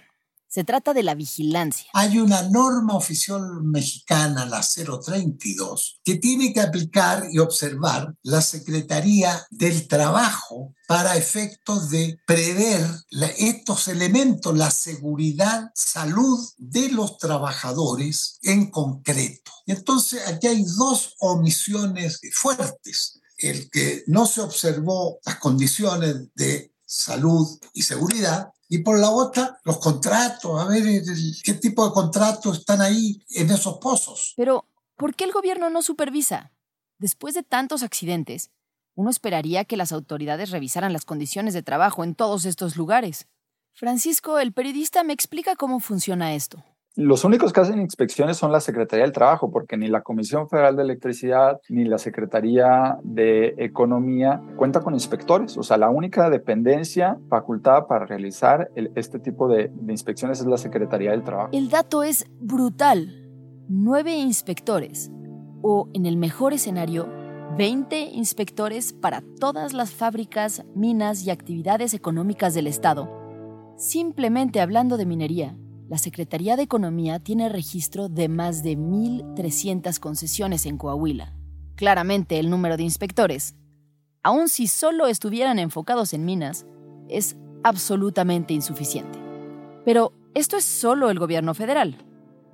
Se 0.47 0.63
trata 0.63 0.93
de 0.93 1.03
la 1.03 1.15
vigilancia. 1.15 1.87
Hay 1.91 2.17
una 2.19 2.43
norma 2.43 2.95
oficial 2.95 3.41
mexicana, 3.63 4.45
la 4.45 4.61
032, 4.61 5.99
que 6.05 6.15
tiene 6.15 6.53
que 6.53 6.61
aplicar 6.61 7.25
y 7.29 7.39
observar 7.39 8.15
la 8.23 8.39
Secretaría 8.41 9.45
del 9.51 9.89
Trabajo 9.89 10.73
para 10.87 11.17
efectos 11.17 11.89
de 11.89 12.17
prever 12.25 12.87
estos 13.37 13.89
elementos, 13.89 14.57
la 14.57 14.71
seguridad, 14.71 15.71
salud 15.75 16.39
de 16.57 16.87
los 16.87 17.17
trabajadores 17.17 18.39
en 18.43 18.71
concreto. 18.71 19.51
Entonces, 19.65 20.25
aquí 20.25 20.47
hay 20.47 20.63
dos 20.77 21.15
omisiones 21.19 22.21
fuertes 22.33 23.19
el 23.37 23.69
que 23.69 24.03
no 24.07 24.25
se 24.25 24.41
observó 24.41 25.19
las 25.25 25.37
condiciones 25.37 26.33
de 26.33 26.73
salud 26.85 27.47
y 27.73 27.83
seguridad, 27.83 28.51
y 28.69 28.79
por 28.79 28.99
la 28.99 29.11
otra, 29.11 29.59
los 29.63 29.77
contratos, 29.77 30.59
a 30.59 30.65
ver 30.65 30.83
qué 31.43 31.53
tipo 31.53 31.85
de 31.85 31.93
contratos 31.93 32.59
están 32.59 32.81
ahí 32.81 33.23
en 33.29 33.49
esos 33.49 33.77
pozos. 33.77 34.33
Pero, 34.35 34.65
¿por 34.95 35.15
qué 35.15 35.23
el 35.23 35.31
gobierno 35.31 35.69
no 35.69 35.81
supervisa? 35.81 36.51
Después 36.97 37.33
de 37.33 37.43
tantos 37.43 37.83
accidentes, 37.83 38.51
uno 38.95 39.09
esperaría 39.09 39.63
que 39.63 39.77
las 39.77 39.91
autoridades 39.91 40.49
revisaran 40.49 40.91
las 40.91 41.05
condiciones 41.05 41.53
de 41.53 41.61
trabajo 41.61 42.03
en 42.03 42.15
todos 42.15 42.45
estos 42.45 42.75
lugares. 42.75 43.27
Francisco, 43.73 44.39
el 44.39 44.53
periodista, 44.53 45.03
me 45.03 45.13
explica 45.13 45.55
cómo 45.55 45.79
funciona 45.79 46.33
esto. 46.33 46.63
Los 46.97 47.23
únicos 47.23 47.53
que 47.53 47.59
hacen 47.59 47.79
inspecciones 47.79 48.37
son 48.37 48.51
la 48.51 48.59
Secretaría 48.59 49.05
del 49.05 49.13
Trabajo, 49.13 49.51
porque 49.51 49.77
ni 49.77 49.87
la 49.87 50.01
Comisión 50.01 50.49
Federal 50.49 50.75
de 50.75 50.81
Electricidad 50.81 51.61
ni 51.69 51.85
la 51.85 51.99
Secretaría 51.99 52.97
de 53.03 53.53
Economía 53.59 54.41
cuenta 54.55 54.79
con 54.79 54.95
inspectores. 54.95 55.55
O 55.59 55.61
sea, 55.63 55.77
la 55.77 55.91
única 55.91 56.31
dependencia 56.31 57.19
facultada 57.29 57.87
para 57.87 58.07
realizar 58.07 58.71
este 58.95 59.19
tipo 59.19 59.47
de, 59.47 59.69
de 59.71 59.93
inspecciones 59.93 60.39
es 60.39 60.47
la 60.47 60.57
Secretaría 60.57 61.11
del 61.11 61.23
Trabajo. 61.23 61.49
El 61.51 61.69
dato 61.69 62.01
es 62.01 62.25
brutal. 62.39 63.29
Nueve 63.69 64.15
inspectores, 64.15 65.11
o 65.61 65.89
en 65.93 66.07
el 66.07 66.17
mejor 66.17 66.53
escenario, 66.53 67.07
20 67.59 68.09
inspectores 68.13 68.93
para 68.93 69.21
todas 69.39 69.73
las 69.73 69.91
fábricas, 69.91 70.65
minas 70.73 71.23
y 71.27 71.29
actividades 71.29 71.93
económicas 71.93 72.55
del 72.55 72.65
Estado. 72.65 73.07
Simplemente 73.75 74.61
hablando 74.61 74.97
de 74.97 75.05
minería, 75.05 75.55
la 75.89 75.97
Secretaría 75.97 76.55
de 76.55 76.63
Economía 76.63 77.19
tiene 77.19 77.47
registro 77.47 78.09
de 78.09 78.27
más 78.27 78.61
de 78.61 78.77
1.300 78.77 79.99
concesiones 79.99 80.65
en 80.65 80.77
Coahuila. 80.77 81.33
Claramente 81.75 82.39
el 82.39 82.49
número 82.49 82.75
de 82.75 82.83
inspectores, 82.83 83.55
aun 84.21 84.49
si 84.49 84.67
solo 84.67 85.07
estuvieran 85.07 85.59
enfocados 85.59 86.13
en 86.13 86.25
minas, 86.25 86.65
es 87.07 87.37
absolutamente 87.63 88.53
insuficiente. 88.53 89.19
Pero 89.85 90.11
esto 90.33 90.57
es 90.57 90.65
solo 90.65 91.09
el 91.09 91.19
gobierno 91.19 91.53
federal. 91.53 92.06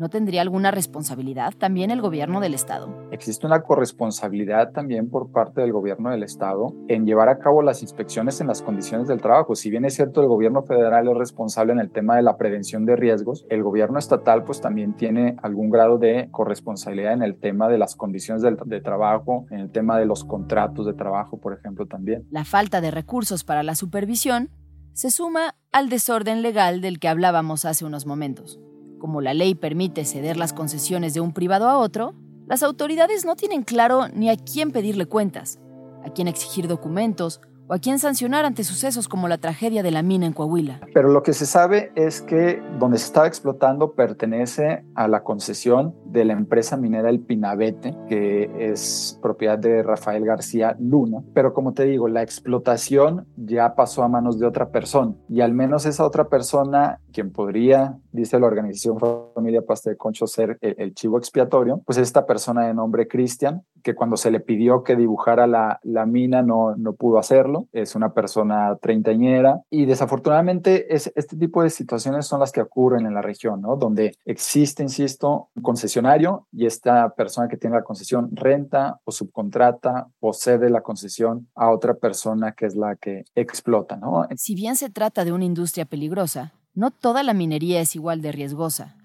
¿No 0.03 0.09
tendría 0.09 0.41
alguna 0.41 0.69
responsabilidad 0.69 1.53
también 1.57 1.89
el 1.89 2.01
gobierno 2.01 2.41
del 2.41 2.55
Estado? 2.55 2.93
Existe 3.11 3.47
una 3.47 3.61
corresponsabilidad 3.61 4.73
también 4.73 5.09
por 5.09 5.31
parte 5.31 5.61
del 5.61 5.71
gobierno 5.71 6.09
del 6.09 6.23
Estado 6.23 6.73
en 6.89 7.05
llevar 7.05 7.29
a 7.29 7.39
cabo 7.39 7.61
las 7.61 7.81
inspecciones 7.81 8.41
en 8.41 8.47
las 8.47 8.61
condiciones 8.61 9.07
del 9.07 9.21
trabajo. 9.21 9.55
Si 9.55 9.69
bien 9.69 9.85
es 9.85 9.93
cierto 9.93 10.19
el 10.19 10.27
gobierno 10.27 10.61
federal 10.63 11.07
es 11.07 11.15
responsable 11.15 11.71
en 11.71 11.79
el 11.79 11.89
tema 11.89 12.17
de 12.17 12.21
la 12.21 12.35
prevención 12.35 12.85
de 12.85 12.97
riesgos, 12.97 13.45
el 13.49 13.63
gobierno 13.63 13.97
estatal 13.97 14.43
pues 14.43 14.59
también 14.59 14.91
tiene 14.97 15.37
algún 15.41 15.69
grado 15.69 15.97
de 15.97 16.27
corresponsabilidad 16.31 17.13
en 17.13 17.23
el 17.23 17.39
tema 17.39 17.69
de 17.69 17.77
las 17.77 17.95
condiciones 17.95 18.43
de, 18.43 18.57
de 18.65 18.81
trabajo, 18.81 19.45
en 19.51 19.61
el 19.61 19.71
tema 19.71 19.97
de 19.97 20.05
los 20.05 20.25
contratos 20.25 20.85
de 20.85 20.95
trabajo, 20.95 21.39
por 21.39 21.53
ejemplo, 21.53 21.85
también. 21.85 22.27
La 22.29 22.43
falta 22.43 22.81
de 22.81 22.91
recursos 22.91 23.45
para 23.45 23.63
la 23.63 23.75
supervisión 23.75 24.49
se 24.91 25.11
suma 25.11 25.55
al 25.71 25.87
desorden 25.87 26.41
legal 26.41 26.81
del 26.81 26.99
que 26.99 27.07
hablábamos 27.07 27.63
hace 27.63 27.85
unos 27.85 28.05
momentos 28.05 28.59
como 29.03 29.19
la 29.19 29.33
ley 29.33 29.53
permite 29.53 30.05
ceder 30.05 30.37
las 30.37 30.53
concesiones 30.53 31.13
de 31.13 31.19
un 31.19 31.33
privado 31.33 31.67
a 31.67 31.77
otro, 31.77 32.13
las 32.47 32.63
autoridades 32.63 33.25
no 33.25 33.35
tienen 33.35 33.63
claro 33.63 34.07
ni 34.07 34.29
a 34.29 34.37
quién 34.37 34.71
pedirle 34.71 35.07
cuentas, 35.07 35.59
a 36.05 36.09
quién 36.11 36.29
exigir 36.29 36.69
documentos 36.69 37.41
o 37.67 37.73
a 37.73 37.79
quién 37.79 37.99
sancionar 37.99 38.45
ante 38.45 38.63
sucesos 38.63 39.07
como 39.07 39.27
la 39.27 39.37
tragedia 39.37 39.83
de 39.83 39.91
la 39.91 40.03
mina 40.03 40.25
en 40.25 40.33
Coahuila. 40.33 40.81
Pero 40.93 41.09
lo 41.09 41.23
que 41.23 41.33
se 41.33 41.45
sabe 41.45 41.91
es 41.95 42.21
que 42.21 42.61
donde 42.79 42.97
se 42.97 43.05
estaba 43.05 43.27
explotando 43.27 43.93
pertenece 43.93 44.83
a 44.95 45.07
la 45.07 45.23
concesión 45.23 45.95
de 46.05 46.25
la 46.25 46.33
empresa 46.33 46.77
minera 46.77 47.09
El 47.09 47.19
Pinabete, 47.19 47.95
que 48.07 48.49
es 48.57 49.19
propiedad 49.21 49.57
de 49.57 49.83
Rafael 49.83 50.25
García 50.25 50.75
Luna. 50.79 51.23
Pero 51.33 51.53
como 51.53 51.73
te 51.73 51.85
digo, 51.85 52.07
la 52.07 52.21
explotación 52.21 53.27
ya 53.35 53.75
pasó 53.75 54.03
a 54.03 54.07
manos 54.07 54.39
de 54.39 54.47
otra 54.47 54.69
persona 54.69 55.13
y 55.29 55.41
al 55.41 55.53
menos 55.53 55.85
esa 55.85 56.05
otra 56.05 56.29
persona, 56.29 56.99
quien 57.13 57.31
podría, 57.31 57.97
dice 58.11 58.39
la 58.39 58.47
organización 58.47 58.97
Familia 58.99 59.61
Pasta 59.61 59.89
de 59.89 59.97
Concho, 59.97 60.27
ser 60.27 60.57
el, 60.61 60.75
el 60.77 60.93
chivo 60.93 61.17
expiatorio, 61.17 61.81
pues 61.85 61.97
esta 61.97 62.25
persona 62.25 62.67
de 62.67 62.73
nombre 62.73 63.07
Cristian, 63.07 63.63
que 63.83 63.93
cuando 63.93 64.17
se 64.17 64.31
le 64.31 64.39
pidió 64.39 64.83
que 64.83 64.95
dibujara 64.95 65.45
la, 65.45 65.79
la 65.83 66.05
mina 66.05 66.41
no, 66.41 66.75
no 66.75 66.93
pudo 66.93 67.19
hacerlo. 67.19 67.67
Es 67.73 67.95
una 67.95 68.13
persona 68.13 68.75
treintañera 68.81 69.61
y 69.69 69.85
desafortunadamente 69.85 70.95
es, 70.95 71.11
este 71.15 71.37
tipo 71.37 71.61
de 71.61 71.69
situaciones 71.69 72.25
son 72.25 72.39
las 72.39 72.51
que 72.51 72.61
ocurren 72.61 73.05
en 73.05 73.13
la 73.13 73.21
región, 73.21 73.61
¿no? 73.61 73.75
Donde 73.75 74.15
existe, 74.25 74.81
insisto, 74.81 75.49
un 75.55 75.61
concesionario 75.61 76.47
y 76.51 76.65
esta 76.65 77.09
persona 77.09 77.47
que 77.47 77.57
tiene 77.57 77.75
la 77.75 77.83
concesión 77.83 78.29
renta 78.33 78.99
o 79.03 79.11
subcontrata 79.11 80.07
o 80.19 80.33
cede 80.33 80.69
la 80.69 80.81
concesión 80.81 81.49
a 81.53 81.69
otra 81.69 81.93
persona 81.93 82.53
que 82.53 82.65
es 82.65 82.75
la 82.75 82.95
que 82.95 83.25
explota, 83.35 83.97
¿no? 83.97 84.25
Si 84.37 84.55
bien 84.55 84.75
se 84.75 84.89
trata 84.89 85.25
de 85.25 85.33
una 85.33 85.45
industria 85.45 85.85
peligrosa, 85.85 86.53
no 86.75 86.89
toda 86.89 87.21
la 87.21 87.33
minería 87.33 87.81
es 87.81 87.95
igual 87.95 88.21
de 88.21 88.31
riesgosa. 88.31 88.95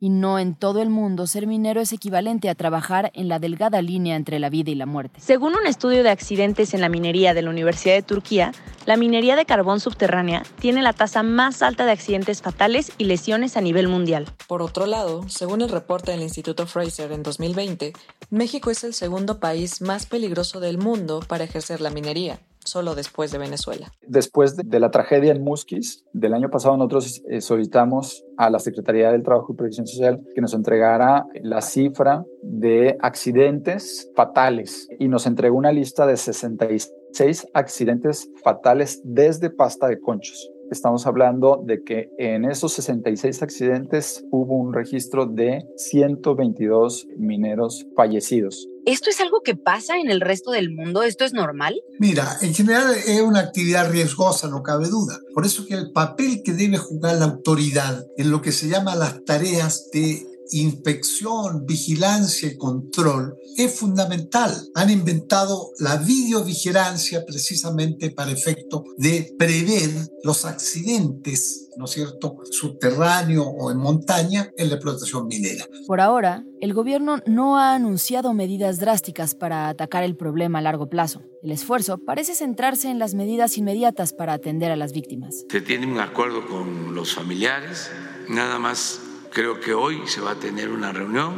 Y 0.00 0.10
no 0.10 0.38
en 0.38 0.54
todo 0.54 0.80
el 0.80 0.90
mundo 0.90 1.26
ser 1.26 1.48
minero 1.48 1.80
es 1.80 1.92
equivalente 1.92 2.48
a 2.48 2.54
trabajar 2.54 3.10
en 3.14 3.28
la 3.28 3.40
delgada 3.40 3.82
línea 3.82 4.14
entre 4.14 4.38
la 4.38 4.48
vida 4.48 4.70
y 4.70 4.76
la 4.76 4.86
muerte. 4.86 5.20
Según 5.20 5.56
un 5.56 5.66
estudio 5.66 6.04
de 6.04 6.10
accidentes 6.10 6.72
en 6.72 6.80
la 6.80 6.88
minería 6.88 7.34
de 7.34 7.42
la 7.42 7.50
Universidad 7.50 7.96
de 7.96 8.02
Turquía, 8.02 8.52
la 8.86 8.96
minería 8.96 9.34
de 9.34 9.44
carbón 9.44 9.80
subterránea 9.80 10.44
tiene 10.60 10.82
la 10.82 10.92
tasa 10.92 11.24
más 11.24 11.62
alta 11.62 11.84
de 11.84 11.92
accidentes 11.92 12.42
fatales 12.42 12.92
y 12.96 13.04
lesiones 13.04 13.56
a 13.56 13.60
nivel 13.60 13.88
mundial. 13.88 14.26
Por 14.46 14.62
otro 14.62 14.86
lado, 14.86 15.28
según 15.28 15.62
el 15.62 15.68
reporte 15.68 16.12
del 16.12 16.22
Instituto 16.22 16.66
Fraser 16.66 17.10
en 17.10 17.24
2020, 17.24 17.92
México 18.30 18.70
es 18.70 18.84
el 18.84 18.94
segundo 18.94 19.40
país 19.40 19.82
más 19.82 20.06
peligroso 20.06 20.60
del 20.60 20.78
mundo 20.78 21.20
para 21.26 21.44
ejercer 21.44 21.80
la 21.80 21.90
minería 21.90 22.38
solo 22.64 22.94
después 22.94 23.32
de 23.32 23.38
Venezuela. 23.38 23.92
Después 24.06 24.56
de, 24.56 24.80
la 24.80 24.90
tragedia 24.90 25.32
en 25.32 25.42
Musquis 25.42 26.04
del 26.12 26.34
año 26.34 26.50
pasado, 26.50 26.76
nosotros 26.76 27.22
eh, 27.28 27.40
solicitamos 27.40 28.24
a 28.36 28.50
la 28.50 28.58
Secretaría 28.58 29.10
del 29.10 29.22
Trabajo 29.22 29.52
y 29.52 29.56
Protección 29.56 29.86
Social 29.86 30.20
que 30.34 30.40
nos 30.40 30.54
entregara 30.54 31.26
la 31.42 31.60
cifra 31.60 32.24
de 32.42 32.96
accidentes 33.00 34.10
fatales 34.14 34.88
y 34.98 35.08
nos 35.08 35.26
entregó 35.26 35.56
una 35.56 35.72
lista 35.72 36.06
de 36.06 36.16
66 36.16 37.46
accidentes 37.54 38.30
fatales 38.42 39.00
desde 39.04 39.50
pasta 39.50 39.88
de 39.88 39.98
conchos. 39.98 40.50
Estamos 40.70 41.06
hablando 41.06 41.62
de 41.64 41.82
que 41.82 42.10
en 42.18 42.44
esos 42.44 42.74
66 42.74 43.42
accidentes 43.42 44.22
hubo 44.30 44.54
un 44.54 44.74
registro 44.74 45.24
de 45.24 45.66
122 45.76 47.06
mineros 47.16 47.86
fallecidos. 47.96 48.68
¿Esto 48.88 49.10
es 49.10 49.20
algo 49.20 49.42
que 49.42 49.54
pasa 49.54 49.98
en 49.98 50.10
el 50.10 50.22
resto 50.22 50.50
del 50.50 50.70
mundo? 50.70 51.02
¿Esto 51.02 51.26
es 51.26 51.34
normal? 51.34 51.78
Mira, 51.98 52.38
en 52.40 52.54
general 52.54 52.94
es 52.94 53.20
una 53.20 53.40
actividad 53.40 53.90
riesgosa, 53.90 54.48
no 54.48 54.62
cabe 54.62 54.88
duda. 54.88 55.20
Por 55.34 55.44
eso 55.44 55.66
que 55.66 55.74
el 55.74 55.92
papel 55.92 56.40
que 56.42 56.54
debe 56.54 56.78
jugar 56.78 57.16
la 57.16 57.26
autoridad 57.26 58.06
en 58.16 58.30
lo 58.30 58.40
que 58.40 58.50
se 58.50 58.66
llama 58.66 58.96
las 58.96 59.26
tareas 59.26 59.90
de 59.92 60.26
inspección, 60.52 61.66
vigilancia 61.66 62.48
y 62.48 62.56
control 62.56 63.36
es 63.56 63.74
fundamental. 63.74 64.54
Han 64.74 64.90
inventado 64.90 65.70
la 65.78 65.96
videovigilancia 65.96 67.24
precisamente 67.26 68.10
para 68.10 68.30
efecto 68.30 68.84
de 68.96 69.34
prever 69.38 69.90
los 70.22 70.44
accidentes, 70.44 71.68
¿no 71.76 71.86
es 71.86 71.90
cierto?, 71.90 72.36
subterráneo 72.50 73.44
o 73.44 73.70
en 73.70 73.78
montaña 73.78 74.50
en 74.56 74.68
la 74.68 74.76
explotación 74.76 75.26
minera. 75.26 75.66
Por 75.86 76.00
ahora, 76.00 76.44
el 76.60 76.74
gobierno 76.74 77.20
no 77.26 77.58
ha 77.58 77.74
anunciado 77.74 78.34
medidas 78.34 78.78
drásticas 78.78 79.34
para 79.34 79.68
atacar 79.68 80.04
el 80.04 80.16
problema 80.16 80.58
a 80.58 80.62
largo 80.62 80.88
plazo. 80.88 81.22
El 81.42 81.52
esfuerzo 81.52 81.98
parece 81.98 82.34
centrarse 82.34 82.90
en 82.90 82.98
las 82.98 83.14
medidas 83.14 83.58
inmediatas 83.58 84.12
para 84.12 84.32
atender 84.32 84.70
a 84.70 84.76
las 84.76 84.92
víctimas. 84.92 85.44
Se 85.50 85.60
tiene 85.60 85.86
un 85.86 86.00
acuerdo 86.00 86.46
con 86.46 86.94
los 86.94 87.14
familiares, 87.14 87.90
nada 88.28 88.58
más 88.58 89.00
Creo 89.32 89.60
que 89.60 89.74
hoy 89.74 90.02
se 90.06 90.20
va 90.20 90.32
a 90.32 90.38
tener 90.38 90.70
una 90.70 90.92
reunión 90.92 91.34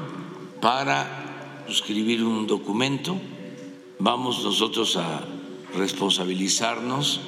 para 0.61 1.65
suscribir 1.67 2.25
un 2.25 2.47
documento. 2.47 3.21
Vamos 3.99 4.45
nosotros 4.45 4.97
a 4.97 5.27
responsabilizarnos 5.77 7.21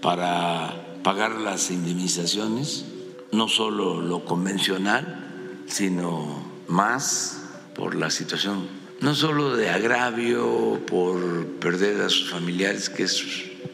para 0.00 1.00
pagar 1.02 1.32
las 1.32 1.70
indemnizaciones, 1.70 2.86
no 3.32 3.48
solo 3.48 4.00
lo 4.00 4.24
convencional, 4.24 5.62
sino 5.66 6.42
más 6.68 7.42
por 7.74 7.94
la 7.94 8.10
situación, 8.10 8.68
no 9.00 9.14
solo 9.14 9.56
de 9.56 9.70
agravio 9.70 10.80
por 10.86 11.46
perder 11.58 12.00
a 12.02 12.08
sus 12.08 12.30
familiares, 12.30 12.88
que 12.88 13.04
es 13.04 13.24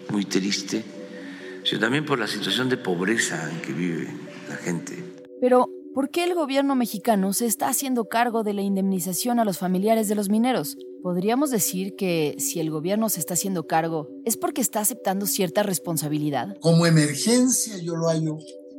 muy 0.09 0.25
triste, 0.25 0.85
sino 1.65 1.81
también 1.81 2.05
por 2.05 2.19
la 2.19 2.27
situación 2.27 2.69
de 2.69 2.77
pobreza 2.77 3.51
en 3.51 3.61
que 3.61 3.73
vive 3.73 4.09
la 4.49 4.57
gente. 4.57 5.05
Pero 5.41 5.69
¿Por 5.93 6.11
qué 6.11 6.23
el 6.23 6.35
gobierno 6.35 6.77
mexicano 6.77 7.33
se 7.33 7.47
está 7.47 7.69
haciendo 7.69 8.05
cargo 8.05 8.45
de 8.45 8.55
la 8.55 8.63
indemnización 8.63 9.41
a 9.41 9.45
los 9.45 9.59
familiares 9.59 10.07
de 10.07 10.15
los 10.15 10.29
mineros? 10.29 10.77
¿Podríamos 11.03 11.51
decir 11.51 11.97
que 11.97 12.37
si 12.39 12.61
el 12.61 12.71
gobierno 12.71 13.09
se 13.09 13.19
está 13.19 13.35
haciendo 13.35 13.67
cargo 13.67 14.09
es 14.25 14.37
porque 14.37 14.61
está 14.61 14.81
aceptando 14.81 15.27
cierta 15.27 15.65
responsabilidad? 15.65 16.57
Como 16.61 16.87
emergencia 16.87 17.77
yo 17.79 17.97
lo 17.97 18.07
hallo 18.07 18.39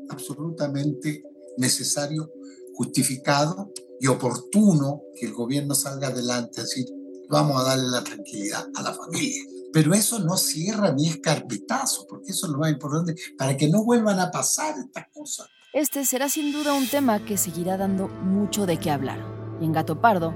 absolutamente 0.09 1.23
necesario, 1.57 2.31
justificado 2.75 3.73
y 3.99 4.07
oportuno 4.07 5.01
que 5.19 5.25
el 5.25 5.33
gobierno 5.33 5.75
salga 5.75 6.07
adelante, 6.07 6.61
así 6.61 6.85
vamos 7.29 7.61
a 7.61 7.65
darle 7.65 7.89
la 7.89 8.03
tranquilidad 8.05 8.69
a 8.73 8.83
la 8.83 8.93
familia. 8.93 9.43
Pero 9.73 9.93
eso 9.93 10.19
no 10.19 10.37
cierra 10.37 10.91
ni 10.91 11.07
es 11.07 11.17
carpetazo, 11.17 12.05
porque 12.07 12.31
eso 12.31 12.47
es 12.47 12.51
lo 12.51 12.59
más 12.59 12.71
importante, 12.71 13.15
para 13.37 13.55
que 13.55 13.69
no 13.69 13.83
vuelvan 13.83 14.19
a 14.19 14.31
pasar 14.31 14.75
estas 14.77 15.07
cosas. 15.13 15.47
Este 15.73 16.05
será 16.05 16.27
sin 16.27 16.51
duda 16.51 16.73
un 16.73 16.87
tema 16.87 17.23
que 17.23 17.37
seguirá 17.37 17.77
dando 17.77 18.09
mucho 18.09 18.65
de 18.65 18.77
qué 18.77 18.91
hablar. 18.91 19.19
Y 19.61 19.65
en 19.65 19.71
Gato 19.71 20.01
Pardo 20.01 20.33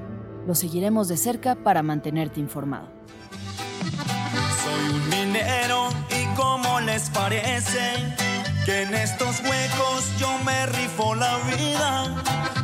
lo 0.48 0.56
seguiremos 0.56 1.08
de 1.08 1.17
cerca 1.17 1.56
para 1.56 1.84
mantenerte 1.84 2.39
informado. 2.39 2.88
Soy 4.63 4.95
un 4.95 5.10
minero 5.10 5.89
y 6.10 6.36
cómo 6.36 6.80
les 6.82 7.10
parece 7.10 8.15
que 8.65 8.84
en 8.84 8.93
estos 8.95 9.41
huecos 9.41 10.06
yo 10.19 10.30
me 10.45 10.65
rifo 10.67 11.15
la 11.15 11.38
vida 11.39 12.24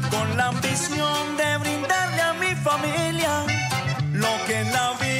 con 0.10 0.38
la 0.38 0.48
ambición 0.48 1.38
de 1.38 1.58
brindarle 1.58 2.22
a 2.22 2.34
mi 2.34 2.56
familia 2.56 3.46
lo 4.14 4.30
que 4.48 4.60
en 4.62 4.72
la 4.72 4.94
vida 4.94 5.11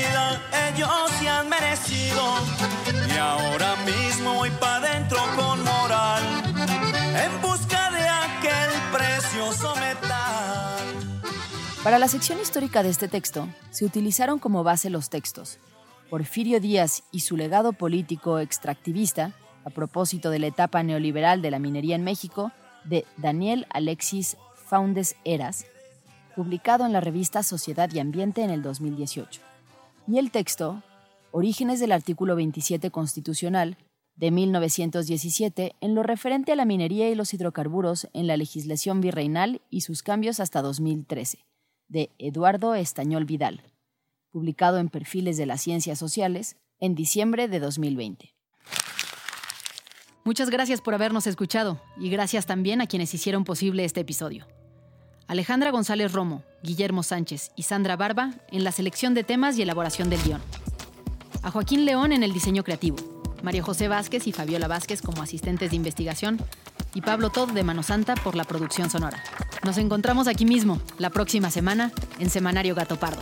Y 1.90 3.18
ahora 3.18 3.76
mismo 3.86 4.36
voy 4.36 4.50
para 4.52 4.78
adentro 4.78 5.18
con 5.36 5.64
moral 5.64 6.24
en 7.16 7.42
busca 7.42 7.92
de 7.92 8.08
aquel 8.08 8.70
precioso 8.92 9.74
metal. 9.76 10.78
Para 11.84 11.98
la 11.98 12.08
sección 12.08 12.40
histórica 12.40 12.84
de 12.84 12.90
este 12.90 13.08
texto, 13.08 13.48
se 13.72 13.86
utilizaron 13.86 14.40
como 14.40 14.64
base 14.64 14.90
los 14.90 15.10
textos 15.10 15.60
Porfirio 16.12 16.60
Díaz 16.60 17.04
y 17.12 17.22
su 17.22 17.38
legado 17.38 17.74
político 17.74 18.40
extractivista, 18.40 19.32
a 19.64 19.70
propósito 19.70 20.30
de 20.30 20.40
la 20.40 20.48
etapa 20.48 20.84
neoliberal 20.84 21.42
de 21.42 21.52
la 21.52 21.60
minería 21.60 21.96
en 21.96 22.04
México, 22.04 22.52
de 22.84 23.06
Daniel 23.18 23.66
Alexis 23.70 24.38
Faundes 24.68 25.16
Eras, 25.24 25.66
publicado 26.36 26.86
en 26.86 26.94
la 26.94 27.00
revista 27.00 27.44
Sociedad 27.44 27.90
y 27.94 28.00
Ambiente 28.00 28.44
en 28.44 28.50
el 28.50 28.62
2018. 28.62 29.42
Y 30.08 30.18
el 30.18 30.32
texto, 30.32 30.84
Orígenes 31.32 31.80
del 31.80 31.94
artículo 31.94 32.36
27 32.36 32.92
constitucional, 32.92 33.78
de 34.16 34.32
1917 34.32 35.76
en 35.80 35.96
lo 35.96 36.04
referente 36.04 36.52
a 36.52 36.56
la 36.56 36.66
minería 36.66 37.10
y 37.10 37.16
los 37.16 37.34
hidrocarburos 37.34 38.10
en 38.14 38.28
la 38.28 38.38
legislación 38.38 39.00
virreinal 39.02 39.62
y 39.70 39.82
sus 39.82 40.04
cambios 40.04 40.40
hasta 40.40 40.62
2013, 40.62 41.40
de 41.88 42.10
Eduardo 42.20 42.76
Estañol 42.76 43.26
Vidal, 43.26 43.64
publicado 44.30 44.78
en 44.78 44.90
Perfiles 44.90 45.38
de 45.38 45.46
las 45.46 45.62
Ciencias 45.62 45.98
Sociales 45.98 46.58
en 46.80 46.96
diciembre 46.96 47.48
de 47.48 47.60
2020. 47.60 48.34
Muchas 50.24 50.50
gracias 50.50 50.82
por 50.82 50.94
habernos 50.94 51.26
escuchado 51.26 51.82
y 51.98 52.10
gracias 52.10 52.46
también 52.46 52.82
a 52.82 52.88
quienes 52.88 53.14
hicieron 53.14 53.44
posible 53.44 53.86
este 53.86 54.02
episodio. 54.02 54.46
Alejandra 55.28 55.72
González 55.72 56.12
Romo, 56.12 56.44
Guillermo 56.62 57.04
Sánchez 57.04 57.52
y 57.56 57.64
Sandra 57.64 57.96
Barba 57.96 58.36
en 58.50 58.64
la 58.64 58.72
selección 58.72 59.14
de 59.14 59.24
temas 59.24 59.58
y 59.58 59.62
elaboración 59.62 60.10
del 60.10 60.22
guion. 60.24 60.42
A 61.44 61.50
Joaquín 61.50 61.86
León 61.86 62.12
en 62.12 62.22
el 62.22 62.34
diseño 62.34 62.64
creativo. 62.64 62.98
María 63.42 63.64
José 63.64 63.88
Vázquez 63.88 64.28
y 64.28 64.32
Fabiola 64.32 64.68
Vázquez 64.68 65.02
como 65.02 65.24
asistentes 65.24 65.72
de 65.72 65.76
investigación 65.76 66.40
y 66.94 67.02
Pablo 67.02 67.32
Todd 67.32 67.52
de 67.52 67.64
Mano 67.64 67.82
Santa 67.82 68.14
por 68.14 68.36
la 68.36 68.44
producción 68.44 68.92
sonora. 68.92 69.24
Nos 69.66 69.78
encontramos 69.78 70.28
aquí 70.28 70.46
mismo, 70.46 70.80
la 71.00 71.10
próxima 71.10 71.50
semana, 71.50 71.92
en 72.20 72.30
Semanario 72.30 72.76
Gato 72.76 72.98
Pardo. 72.98 73.22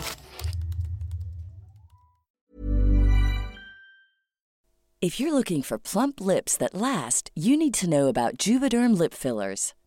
If 5.01 5.17
you're 5.17 5.33
looking 5.33 5.63
for 5.63 5.79
plump 5.79 6.19
lips 6.19 6.57
that 6.57 6.73
last, 6.73 7.31
you 7.33 7.55
need 7.55 7.73
to 7.75 7.87
know 7.87 8.09
about 8.09 8.37
Juvederm 8.37 8.97
lip 8.97 9.13
fillers. 9.13 9.73